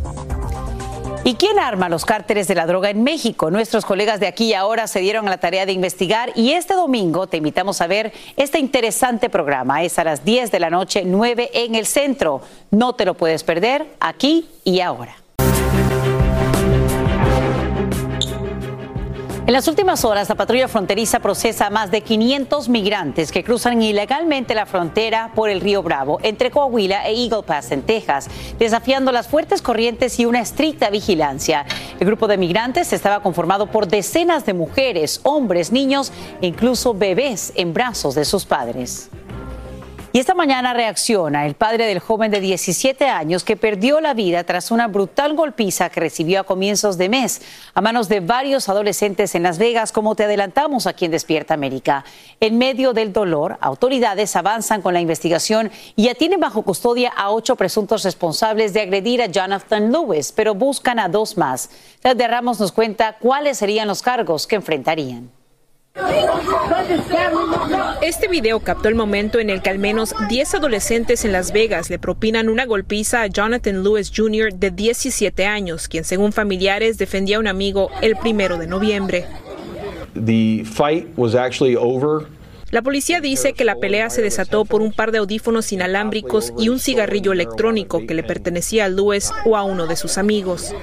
¿Y 1.23 1.35
quién 1.35 1.59
arma 1.59 1.89
los 1.89 2.05
cárteles 2.05 2.47
de 2.47 2.55
la 2.55 2.65
droga 2.65 2.89
en 2.89 3.03
México? 3.03 3.51
Nuestros 3.51 3.85
colegas 3.85 4.19
de 4.19 4.27
aquí 4.27 4.45
y 4.45 4.53
ahora 4.53 4.87
se 4.87 5.01
dieron 5.01 5.27
a 5.27 5.31
la 5.31 5.37
tarea 5.37 5.65
de 5.65 5.71
investigar 5.71 6.31
y 6.35 6.53
este 6.53 6.73
domingo 6.73 7.27
te 7.27 7.37
invitamos 7.37 7.81
a 7.81 7.87
ver 7.87 8.11
este 8.37 8.59
interesante 8.59 9.29
programa. 9.29 9.83
Es 9.83 9.99
a 9.99 10.03
las 10.03 10.23
10 10.23 10.51
de 10.51 10.59
la 10.59 10.69
noche, 10.69 11.03
9 11.05 11.51
en 11.53 11.75
el 11.75 11.85
centro. 11.85 12.41
No 12.71 12.93
te 12.93 13.05
lo 13.05 13.13
puedes 13.13 13.43
perder 13.43 13.85
aquí 13.99 14.47
y 14.63 14.79
ahora. 14.79 15.15
En 19.51 19.55
las 19.55 19.67
últimas 19.67 20.05
horas, 20.05 20.29
la 20.29 20.35
patrulla 20.35 20.69
fronteriza 20.69 21.19
procesa 21.19 21.67
a 21.67 21.69
más 21.69 21.91
de 21.91 21.99
500 21.99 22.69
migrantes 22.69 23.33
que 23.33 23.43
cruzan 23.43 23.81
ilegalmente 23.81 24.55
la 24.55 24.65
frontera 24.65 25.33
por 25.35 25.49
el 25.49 25.59
río 25.59 25.83
Bravo 25.83 26.19
entre 26.23 26.51
Coahuila 26.51 27.05
e 27.09 27.21
Eagle 27.21 27.43
Pass 27.43 27.73
en 27.73 27.81
Texas, 27.81 28.29
desafiando 28.57 29.11
las 29.11 29.27
fuertes 29.27 29.61
corrientes 29.61 30.17
y 30.21 30.25
una 30.25 30.39
estricta 30.39 30.89
vigilancia. 30.89 31.65
El 31.99 32.07
grupo 32.07 32.29
de 32.29 32.37
migrantes 32.37 32.93
estaba 32.93 33.21
conformado 33.21 33.67
por 33.67 33.89
decenas 33.89 34.45
de 34.45 34.53
mujeres, 34.53 35.19
hombres, 35.23 35.73
niños 35.73 36.13
e 36.41 36.47
incluso 36.47 36.93
bebés 36.93 37.51
en 37.57 37.73
brazos 37.73 38.15
de 38.15 38.23
sus 38.23 38.45
padres. 38.45 39.09
Y 40.13 40.19
esta 40.19 40.33
mañana 40.33 40.73
reacciona 40.73 41.45
el 41.45 41.55
padre 41.55 41.85
del 41.85 41.99
joven 41.99 42.31
de 42.31 42.41
17 42.41 43.07
años 43.07 43.45
que 43.45 43.55
perdió 43.55 44.01
la 44.01 44.13
vida 44.13 44.43
tras 44.43 44.69
una 44.69 44.89
brutal 44.89 45.35
golpiza 45.35 45.89
que 45.89 46.01
recibió 46.01 46.41
a 46.41 46.43
comienzos 46.43 46.97
de 46.97 47.07
mes 47.07 47.41
a 47.73 47.79
manos 47.79 48.09
de 48.09 48.19
varios 48.19 48.67
adolescentes 48.67 49.35
en 49.35 49.43
Las 49.43 49.57
Vegas, 49.57 49.93
como 49.93 50.15
te 50.15 50.25
adelantamos 50.25 50.85
aquí 50.85 51.05
en 51.05 51.11
Despierta 51.11 51.53
América. 51.53 52.03
En 52.41 52.57
medio 52.57 52.91
del 52.91 53.13
dolor, 53.13 53.57
autoridades 53.61 54.35
avanzan 54.35 54.81
con 54.81 54.93
la 54.93 54.99
investigación 54.99 55.71
y 55.95 56.03
ya 56.03 56.13
tienen 56.13 56.41
bajo 56.41 56.63
custodia 56.63 57.13
a 57.15 57.31
ocho 57.31 57.55
presuntos 57.55 58.03
responsables 58.03 58.73
de 58.73 58.81
agredir 58.81 59.21
a 59.21 59.27
Jonathan 59.27 59.93
Lewis, 59.93 60.33
pero 60.33 60.53
buscan 60.53 60.99
a 60.99 61.07
dos 61.07 61.37
más. 61.37 61.69
de 62.03 62.27
Ramos 62.27 62.59
nos 62.59 62.73
cuenta 62.73 63.15
cuáles 63.17 63.59
serían 63.59 63.87
los 63.87 64.01
cargos 64.01 64.45
que 64.45 64.57
enfrentarían. 64.57 65.40
Este 68.01 68.27
video 68.27 68.59
captó 68.59 68.87
el 68.87 68.95
momento 68.95 69.39
en 69.39 69.49
el 69.49 69.61
que 69.61 69.69
al 69.69 69.79
menos 69.79 70.13
10 70.29 70.55
adolescentes 70.55 71.25
en 71.25 71.31
Las 71.31 71.51
Vegas 71.51 71.89
le 71.89 71.99
propinan 71.99 72.49
una 72.49 72.65
golpiza 72.65 73.21
a 73.21 73.27
Jonathan 73.27 73.83
Lewis 73.83 74.11
Jr. 74.15 74.53
de 74.53 74.71
17 74.71 75.45
años, 75.45 75.87
quien 75.87 76.03
según 76.03 76.31
familiares 76.31 76.97
defendía 76.97 77.37
a 77.37 77.39
un 77.39 77.47
amigo 77.47 77.89
el 78.01 78.15
primero 78.15 78.57
de 78.57 78.67
noviembre. 78.67 79.25
La 82.71 82.81
policía 82.81 83.19
dice 83.19 83.51
que 83.51 83.65
la 83.65 83.75
pelea 83.75 84.09
se 84.09 84.21
desató 84.21 84.63
por 84.63 84.81
un 84.81 84.93
par 84.93 85.11
de 85.11 85.17
audífonos 85.17 85.73
inalámbricos 85.73 86.53
y 86.57 86.69
un 86.69 86.79
cigarrillo 86.79 87.33
electrónico 87.33 88.05
que 88.07 88.13
le 88.13 88.23
pertenecía 88.23 88.85
a 88.85 88.87
Lewis 88.87 89.31
o 89.43 89.57
a 89.57 89.63
uno 89.63 89.87
de 89.87 89.97
sus 89.97 90.17
amigos. 90.17 90.73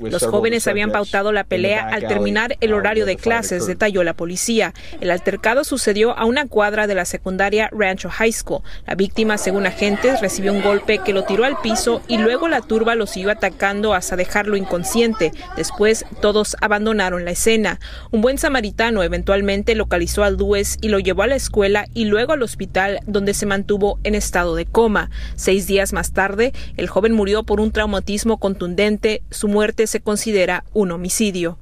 Los 0.00 0.26
jóvenes 0.26 0.66
habían 0.66 0.90
pautado 0.90 1.30
la 1.30 1.44
pelea 1.44 1.88
al 1.88 2.08
terminar 2.08 2.56
el 2.60 2.74
horario 2.74 3.06
de 3.06 3.14
clases, 3.14 3.68
detalló 3.68 4.02
la 4.02 4.14
policía. 4.14 4.74
El 5.00 5.12
altercado 5.12 5.62
sucedió 5.62 6.18
a 6.18 6.24
una 6.24 6.48
cuadra 6.48 6.88
de 6.88 6.96
la 6.96 7.04
secundaria 7.04 7.70
Rancho 7.70 8.10
High 8.10 8.32
School. 8.32 8.62
La 8.84 8.96
víctima, 8.96 9.38
según 9.38 9.66
agentes, 9.66 10.20
recibió 10.20 10.52
un 10.52 10.62
golpe 10.62 10.98
que 10.98 11.12
lo 11.12 11.22
tiró 11.22 11.44
al 11.44 11.60
piso 11.60 12.02
y 12.08 12.18
luego 12.18 12.48
la 12.48 12.62
turba 12.62 12.96
lo 12.96 13.06
siguió 13.06 13.30
atacando 13.30 13.94
hasta 13.94 14.16
dejarlo 14.16 14.56
inconsciente. 14.56 15.30
Después, 15.56 16.04
todos 16.20 16.56
abandonaron 16.60 17.24
la 17.24 17.30
escena. 17.30 17.78
Un 18.10 18.22
buen 18.22 18.38
samaritano 18.38 19.04
eventualmente 19.04 19.76
localizó 19.76 20.24
a 20.24 20.31
y 20.80 20.88
lo 20.88 20.98
llevó 20.98 21.22
a 21.22 21.26
la 21.26 21.36
escuela 21.36 21.86
y 21.94 22.04
luego 22.04 22.32
al 22.32 22.42
hospital 22.42 23.00
donde 23.06 23.34
se 23.34 23.46
mantuvo 23.46 23.98
en 24.04 24.14
estado 24.14 24.54
de 24.54 24.66
coma. 24.66 25.10
Seis 25.36 25.66
días 25.66 25.92
más 25.92 26.12
tarde, 26.12 26.52
el 26.76 26.88
joven 26.88 27.12
murió 27.12 27.42
por 27.42 27.60
un 27.60 27.70
traumatismo 27.70 28.38
contundente. 28.38 29.22
Su 29.30 29.48
muerte 29.48 29.86
se 29.86 30.00
considera 30.00 30.64
un 30.72 30.90
homicidio. 30.92 31.58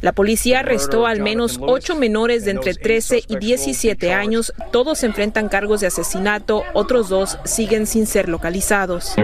La 0.00 0.12
policía 0.12 0.60
arrestó 0.60 1.06
al 1.06 1.20
menos 1.20 1.58
ocho 1.60 1.96
menores 1.96 2.44
de 2.44 2.52
entre 2.52 2.74
13 2.74 3.22
y 3.28 3.36
17 3.36 4.12
años. 4.12 4.52
Todos 4.72 5.02
enfrentan 5.04 5.48
cargos 5.48 5.80
de 5.80 5.86
asesinato. 5.88 6.62
Otros 6.74 7.08
dos 7.08 7.38
siguen 7.44 7.86
sin 7.86 8.06
ser 8.06 8.28
localizados. 8.28 9.14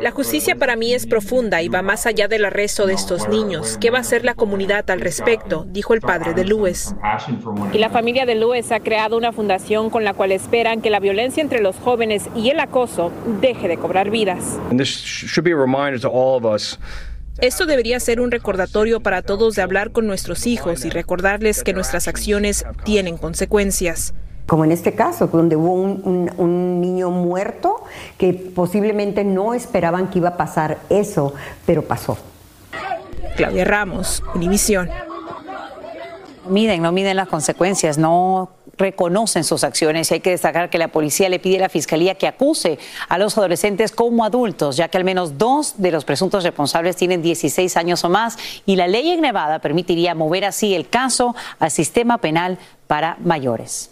La 0.00 0.10
justicia 0.10 0.56
para 0.56 0.76
mí 0.76 0.92
es 0.92 1.06
profunda 1.06 1.62
y 1.62 1.68
va 1.68 1.82
más 1.82 2.06
allá 2.06 2.28
del 2.28 2.44
arresto 2.44 2.86
de 2.86 2.94
estos 2.94 3.28
niños. 3.28 3.78
¿Qué 3.80 3.90
va 3.90 3.98
a 3.98 4.00
hacer 4.02 4.24
la 4.24 4.34
comunidad 4.34 4.90
al 4.90 5.00
respecto? 5.00 5.66
Dijo 5.68 5.94
el 5.94 6.00
padre 6.00 6.34
de 6.34 6.44
Lewis. 6.44 6.94
Y 7.72 7.78
la 7.78 7.90
familia 7.90 8.26
de 8.26 8.34
Lewis 8.34 8.70
ha 8.72 8.80
creado 8.80 9.16
una 9.16 9.32
fundación 9.32 9.90
con 9.90 10.04
la 10.04 10.14
cual 10.14 10.32
esperan 10.32 10.80
que 10.80 10.90
la 10.90 11.00
violencia 11.00 11.40
entre 11.42 11.60
los 11.60 11.76
jóvenes 11.76 12.28
y 12.34 12.50
el 12.50 12.60
acoso 12.60 13.12
deje 13.40 13.68
de 13.68 13.76
cobrar 13.76 14.10
vidas. 14.10 14.58
Esto 17.40 17.66
debería 17.66 18.00
ser 18.00 18.20
un 18.20 18.32
recordatorio 18.32 19.00
para 19.00 19.22
todos 19.22 19.54
de 19.54 19.62
hablar 19.62 19.92
con 19.92 20.06
nuestros 20.08 20.46
hijos 20.46 20.84
y 20.84 20.90
recordarles 20.90 21.62
que 21.62 21.72
nuestras 21.72 22.08
acciones 22.08 22.64
tienen 22.84 23.16
consecuencias. 23.16 24.12
Como 24.46 24.64
en 24.64 24.72
este 24.72 24.94
caso, 24.94 25.28
donde 25.28 25.54
hubo 25.54 25.72
un, 25.74 26.32
un, 26.36 26.80
niño 26.80 27.10
muerto 27.10 27.84
que 28.16 28.32
posiblemente 28.32 29.22
no 29.22 29.54
esperaban 29.54 30.08
que 30.08 30.18
iba 30.18 30.30
a 30.30 30.36
pasar 30.36 30.78
eso, 30.88 31.34
pero 31.64 31.82
pasó. 31.82 32.18
Claudia 33.36 33.64
Ramos, 33.64 34.22
Univisión. 34.34 34.88
Miden, 36.48 36.82
no 36.82 36.92
miden 36.92 37.16
las 37.16 37.28
consecuencias, 37.28 37.98
no 37.98 38.57
reconocen 38.78 39.44
sus 39.44 39.64
acciones 39.64 40.10
y 40.10 40.14
hay 40.14 40.20
que 40.20 40.30
destacar 40.30 40.70
que 40.70 40.78
la 40.78 40.88
policía 40.88 41.28
le 41.28 41.38
pide 41.38 41.58
a 41.58 41.62
la 41.62 41.68
fiscalía 41.68 42.14
que 42.14 42.26
acuse 42.26 42.78
a 43.08 43.18
los 43.18 43.36
adolescentes 43.36 43.92
como 43.92 44.24
adultos, 44.24 44.76
ya 44.76 44.88
que 44.88 44.96
al 44.96 45.04
menos 45.04 45.36
dos 45.36 45.74
de 45.76 45.90
los 45.90 46.04
presuntos 46.04 46.44
responsables 46.44 46.96
tienen 46.96 47.20
16 47.20 47.76
años 47.76 48.04
o 48.04 48.08
más 48.08 48.38
y 48.64 48.76
la 48.76 48.86
ley 48.86 49.10
en 49.10 49.20
Nevada 49.20 49.58
permitiría 49.58 50.14
mover 50.14 50.44
así 50.44 50.74
el 50.74 50.88
caso 50.88 51.34
al 51.58 51.70
sistema 51.70 52.18
penal 52.18 52.58
para 52.86 53.16
mayores. 53.20 53.90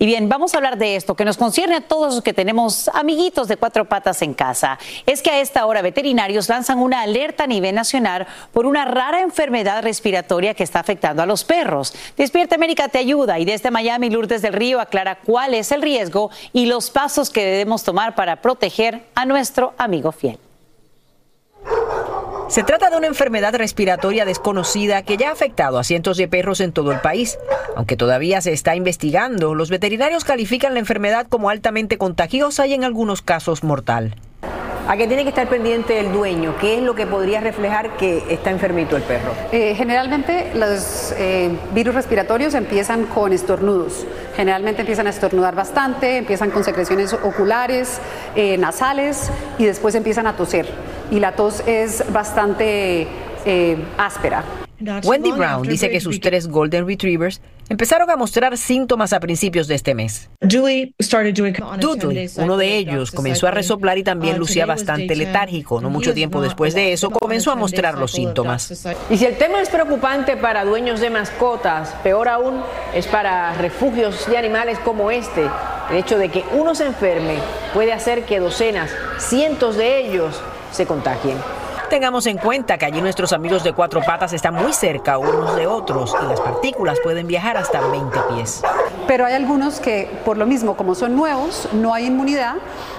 Y 0.00 0.06
bien, 0.06 0.28
vamos 0.28 0.54
a 0.54 0.58
hablar 0.58 0.78
de 0.78 0.94
esto 0.94 1.16
que 1.16 1.24
nos 1.24 1.36
concierne 1.36 1.74
a 1.74 1.80
todos 1.80 2.14
los 2.14 2.22
que 2.22 2.32
tenemos 2.32 2.86
amiguitos 2.94 3.48
de 3.48 3.56
cuatro 3.56 3.86
patas 3.86 4.22
en 4.22 4.32
casa. 4.32 4.78
Es 5.06 5.22
que 5.22 5.30
a 5.30 5.40
esta 5.40 5.66
hora 5.66 5.82
veterinarios 5.82 6.48
lanzan 6.48 6.78
una 6.78 7.00
alerta 7.00 7.44
a 7.44 7.46
nivel 7.48 7.74
nacional 7.74 8.28
por 8.52 8.64
una 8.64 8.84
rara 8.84 9.22
enfermedad 9.22 9.82
respiratoria 9.82 10.54
que 10.54 10.62
está 10.62 10.78
afectando 10.78 11.20
a 11.20 11.26
los 11.26 11.42
perros. 11.42 11.94
Despierta 12.16 12.54
América 12.54 12.88
te 12.88 12.98
ayuda 12.98 13.40
y 13.40 13.44
desde 13.44 13.72
Miami 13.72 14.08
Lourdes 14.08 14.40
del 14.40 14.52
Río 14.52 14.80
aclara 14.80 15.18
cuál 15.18 15.54
es 15.54 15.72
el 15.72 15.82
riesgo 15.82 16.30
y 16.52 16.66
los 16.66 16.90
pasos 16.90 17.30
que 17.30 17.44
debemos 17.44 17.82
tomar 17.82 18.14
para 18.14 18.40
proteger 18.40 19.04
a 19.16 19.24
nuestro 19.24 19.74
amigo 19.78 20.12
fiel. 20.12 20.38
Se 22.48 22.62
trata 22.62 22.88
de 22.88 22.96
una 22.96 23.06
enfermedad 23.06 23.54
respiratoria 23.54 24.24
desconocida 24.24 25.02
que 25.02 25.18
ya 25.18 25.28
ha 25.28 25.32
afectado 25.32 25.78
a 25.78 25.84
cientos 25.84 26.16
de 26.16 26.28
perros 26.28 26.60
en 26.60 26.72
todo 26.72 26.92
el 26.92 27.00
país. 27.00 27.38
Aunque 27.76 27.94
todavía 27.94 28.40
se 28.40 28.54
está 28.54 28.74
investigando, 28.74 29.54
los 29.54 29.68
veterinarios 29.68 30.24
califican 30.24 30.72
la 30.72 30.80
enfermedad 30.80 31.26
como 31.28 31.50
altamente 31.50 31.98
contagiosa 31.98 32.66
y 32.66 32.72
en 32.72 32.84
algunos 32.84 33.20
casos 33.20 33.64
mortal. 33.64 34.14
¿A 34.88 34.96
qué 34.96 35.06
tiene 35.06 35.24
que 35.24 35.28
estar 35.28 35.46
pendiente 35.50 36.00
el 36.00 36.10
dueño? 36.10 36.54
¿Qué 36.58 36.78
es 36.78 36.82
lo 36.82 36.94
que 36.94 37.06
podría 37.06 37.42
reflejar 37.42 37.98
que 37.98 38.24
está 38.30 38.50
enfermito 38.50 38.96
el 38.96 39.02
perro? 39.02 39.34
Eh, 39.52 39.74
generalmente 39.76 40.50
los 40.54 41.12
eh, 41.18 41.50
virus 41.74 41.94
respiratorios 41.94 42.54
empiezan 42.54 43.04
con 43.04 43.34
estornudos. 43.34 44.06
Generalmente 44.34 44.80
empiezan 44.80 45.06
a 45.06 45.10
estornudar 45.10 45.54
bastante, 45.54 46.16
empiezan 46.16 46.50
con 46.50 46.64
secreciones 46.64 47.12
oculares, 47.12 48.00
eh, 48.34 48.56
nasales 48.56 49.30
y 49.58 49.66
después 49.66 49.94
empiezan 49.94 50.26
a 50.26 50.36
toser. 50.36 50.66
Y 51.10 51.20
la 51.20 51.32
tos 51.32 51.62
es 51.66 52.04
bastante 52.12 53.06
áspera. 53.96 54.44
Wendy 55.04 55.32
Brown 55.32 55.62
dice 55.66 55.90
que 55.90 56.00
sus 56.00 56.20
tres 56.20 56.46
Golden 56.46 56.86
Retrievers 56.86 57.40
empezaron 57.68 58.08
a 58.10 58.16
mostrar 58.16 58.56
síntomas 58.56 59.12
a 59.12 59.18
principios 59.18 59.66
de 59.66 59.74
este 59.74 59.92
mes. 59.94 60.30
Dudley, 60.40 60.94
uno 62.36 62.56
de 62.56 62.76
ellos, 62.76 63.10
comenzó 63.10 63.48
a 63.48 63.50
resoplar 63.50 63.98
y 63.98 64.04
también 64.04 64.36
uh, 64.36 64.38
lucía 64.38 64.66
bastante 64.66 65.16
letárgico. 65.16 65.80
No 65.80 65.90
mucho 65.90 66.14
tiempo 66.14 66.40
después 66.40 66.74
de 66.74 66.92
eso, 66.92 67.10
comenzó 67.10 67.50
a 67.50 67.56
mostrar 67.56 67.98
los 67.98 68.12
síntomas. 68.12 68.86
Y 69.10 69.18
si 69.18 69.26
el 69.26 69.36
tema 69.36 69.60
es 69.60 69.68
preocupante 69.68 70.36
para 70.36 70.64
dueños 70.64 71.00
de 71.00 71.10
mascotas, 71.10 71.90
peor 72.04 72.28
aún 72.28 72.62
es 72.94 73.08
para 73.08 73.54
refugios 73.54 74.28
de 74.28 74.38
animales 74.38 74.78
como 74.78 75.10
este. 75.10 75.48
El 75.90 75.96
hecho 75.96 76.18
de 76.18 76.28
que 76.28 76.44
uno 76.52 76.74
se 76.74 76.86
enferme 76.86 77.38
puede 77.74 77.92
hacer 77.92 78.26
que 78.26 78.38
docenas, 78.38 78.90
cientos 79.18 79.76
de 79.76 80.06
ellos 80.06 80.40
se 80.70 80.86
contagien. 80.86 81.38
Tengamos 81.90 82.26
en 82.26 82.36
cuenta 82.36 82.76
que 82.76 82.84
allí 82.84 83.00
nuestros 83.00 83.32
amigos 83.32 83.64
de 83.64 83.72
cuatro 83.72 84.02
patas 84.02 84.34
están 84.34 84.54
muy 84.54 84.74
cerca 84.74 85.16
unos 85.16 85.56
de 85.56 85.66
otros 85.66 86.14
y 86.22 86.26
las 86.26 86.38
partículas 86.38 86.98
pueden 87.02 87.26
viajar 87.26 87.56
hasta 87.56 87.80
20 87.80 88.18
pies. 88.34 88.62
Pero 89.06 89.24
hay 89.24 89.32
algunos 89.32 89.80
que, 89.80 90.10
por 90.26 90.36
lo 90.36 90.44
mismo, 90.44 90.76
como 90.76 90.94
son 90.94 91.16
nuevos, 91.16 91.66
no 91.72 91.94
hay 91.94 92.06
inmunidad 92.06 92.56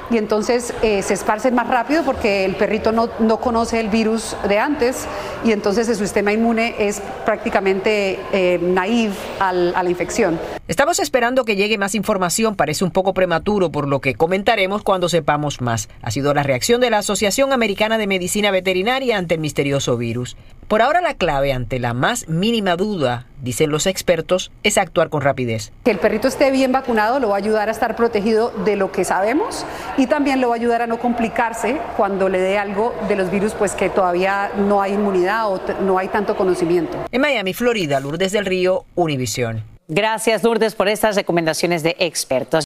y 0.10 0.18
entonces 0.18 0.74
eh, 0.82 1.02
se 1.02 1.14
esparcen 1.14 1.56
más 1.56 1.68
rápido 1.68 2.04
porque 2.04 2.46
el 2.46 2.56
perrito 2.56 2.92
no, 2.92 3.10
no, 3.20 3.40
conoce 3.40 3.80
el 3.80 3.90
virus 3.90 4.36
de 4.48 4.60
antes 4.60 5.08
y 5.46 5.52
entonces 5.52 5.88
el 5.90 5.96
sistema 5.96 6.34
inmune 6.34 6.76
es 6.80 7.02
prácticamente 7.26 8.20
eh, 8.32 8.60
naive 8.62 9.14
a 9.40 9.54
la 9.54 9.90
infección. 9.90 10.40
Estamos 10.68 11.00
esperando 11.00 11.46
que 11.46 11.56
llegue 11.56 11.78
más 11.78 11.96
información, 11.96 12.56
parece 12.56 12.84
un 12.84 12.92
poco 12.92 13.14
prematuro, 13.14 13.72
por 13.72 13.88
lo 13.88 14.02
que 14.02 14.14
comentaremos 14.14 14.84
cuando 14.84 15.10
sepamos 15.10 15.62
más. 15.62 15.90
Ha 16.02 16.12
sido 16.12 16.34
la 16.34 16.44
reacción 16.44 16.80
de 16.80 16.92
la 16.92 17.00
Asociación 17.00 17.54
Americana 17.54 17.98
de 17.98 18.06
Medicina 18.06 18.52
Veterinaria 18.52 19.18
ante 19.18 19.36
el 19.36 19.42
misterioso 19.42 19.98
virus. 19.98 20.38
Por 20.70 20.84
ahora 20.84 21.02
la 21.02 21.16
clave 21.16 21.52
ante 21.52 21.80
la 21.80 21.96
más 21.96 22.30
mínima 22.30 22.76
duda, 22.76 23.26
dicen 23.42 23.72
los 23.72 23.88
expertos, 23.88 24.52
es 24.62 24.78
actuar 24.78 25.10
con 25.10 25.22
rapidez. 25.22 25.72
Que 25.84 25.90
el 25.90 25.98
perrito 25.98 26.28
esté 26.28 26.52
bien 26.52 26.72
vacunado 26.72 27.20
lo 27.20 27.30
va 27.30 27.34
a 27.34 27.38
ayudar 27.40 27.70
a 27.70 27.72
estar 27.72 27.96
protegido 27.96 28.52
de 28.52 28.76
lo 28.76 28.92
que 28.92 29.04
sabemos 29.04 29.66
y 29.98 30.06
también 30.06 30.42
lo 30.42 30.50
va 30.50 30.54
a 30.54 30.58
ayudar 30.58 30.84
a 30.84 30.86
no 30.86 31.00
complicarse 31.00 31.80
cuando 31.98 32.30
le 32.30 32.38
dé 32.40 32.60
algo 32.60 32.94
de 33.08 33.16
los 33.16 33.32
virus 33.32 33.56
pues 33.56 33.72
que 33.72 33.90
todavía 33.90 34.52
no 34.58 34.80
hay 34.80 34.94
inmunidad 34.94 35.52
o 35.52 35.60
no 35.82 35.98
hay 35.98 36.10
tanto 36.10 36.38
conocimiento. 36.38 37.00
En 37.12 37.22
Miami, 37.22 37.56
Florida, 37.56 38.00
Lourdes 38.00 38.32
del 38.32 38.46
Río, 38.46 38.86
Univisión. 38.94 39.64
Gracias, 39.88 40.44
Lourdes, 40.44 40.76
por 40.76 40.88
estas 40.88 41.16
recomendaciones 41.16 41.82
de 41.82 41.96
expertos. 41.98 42.66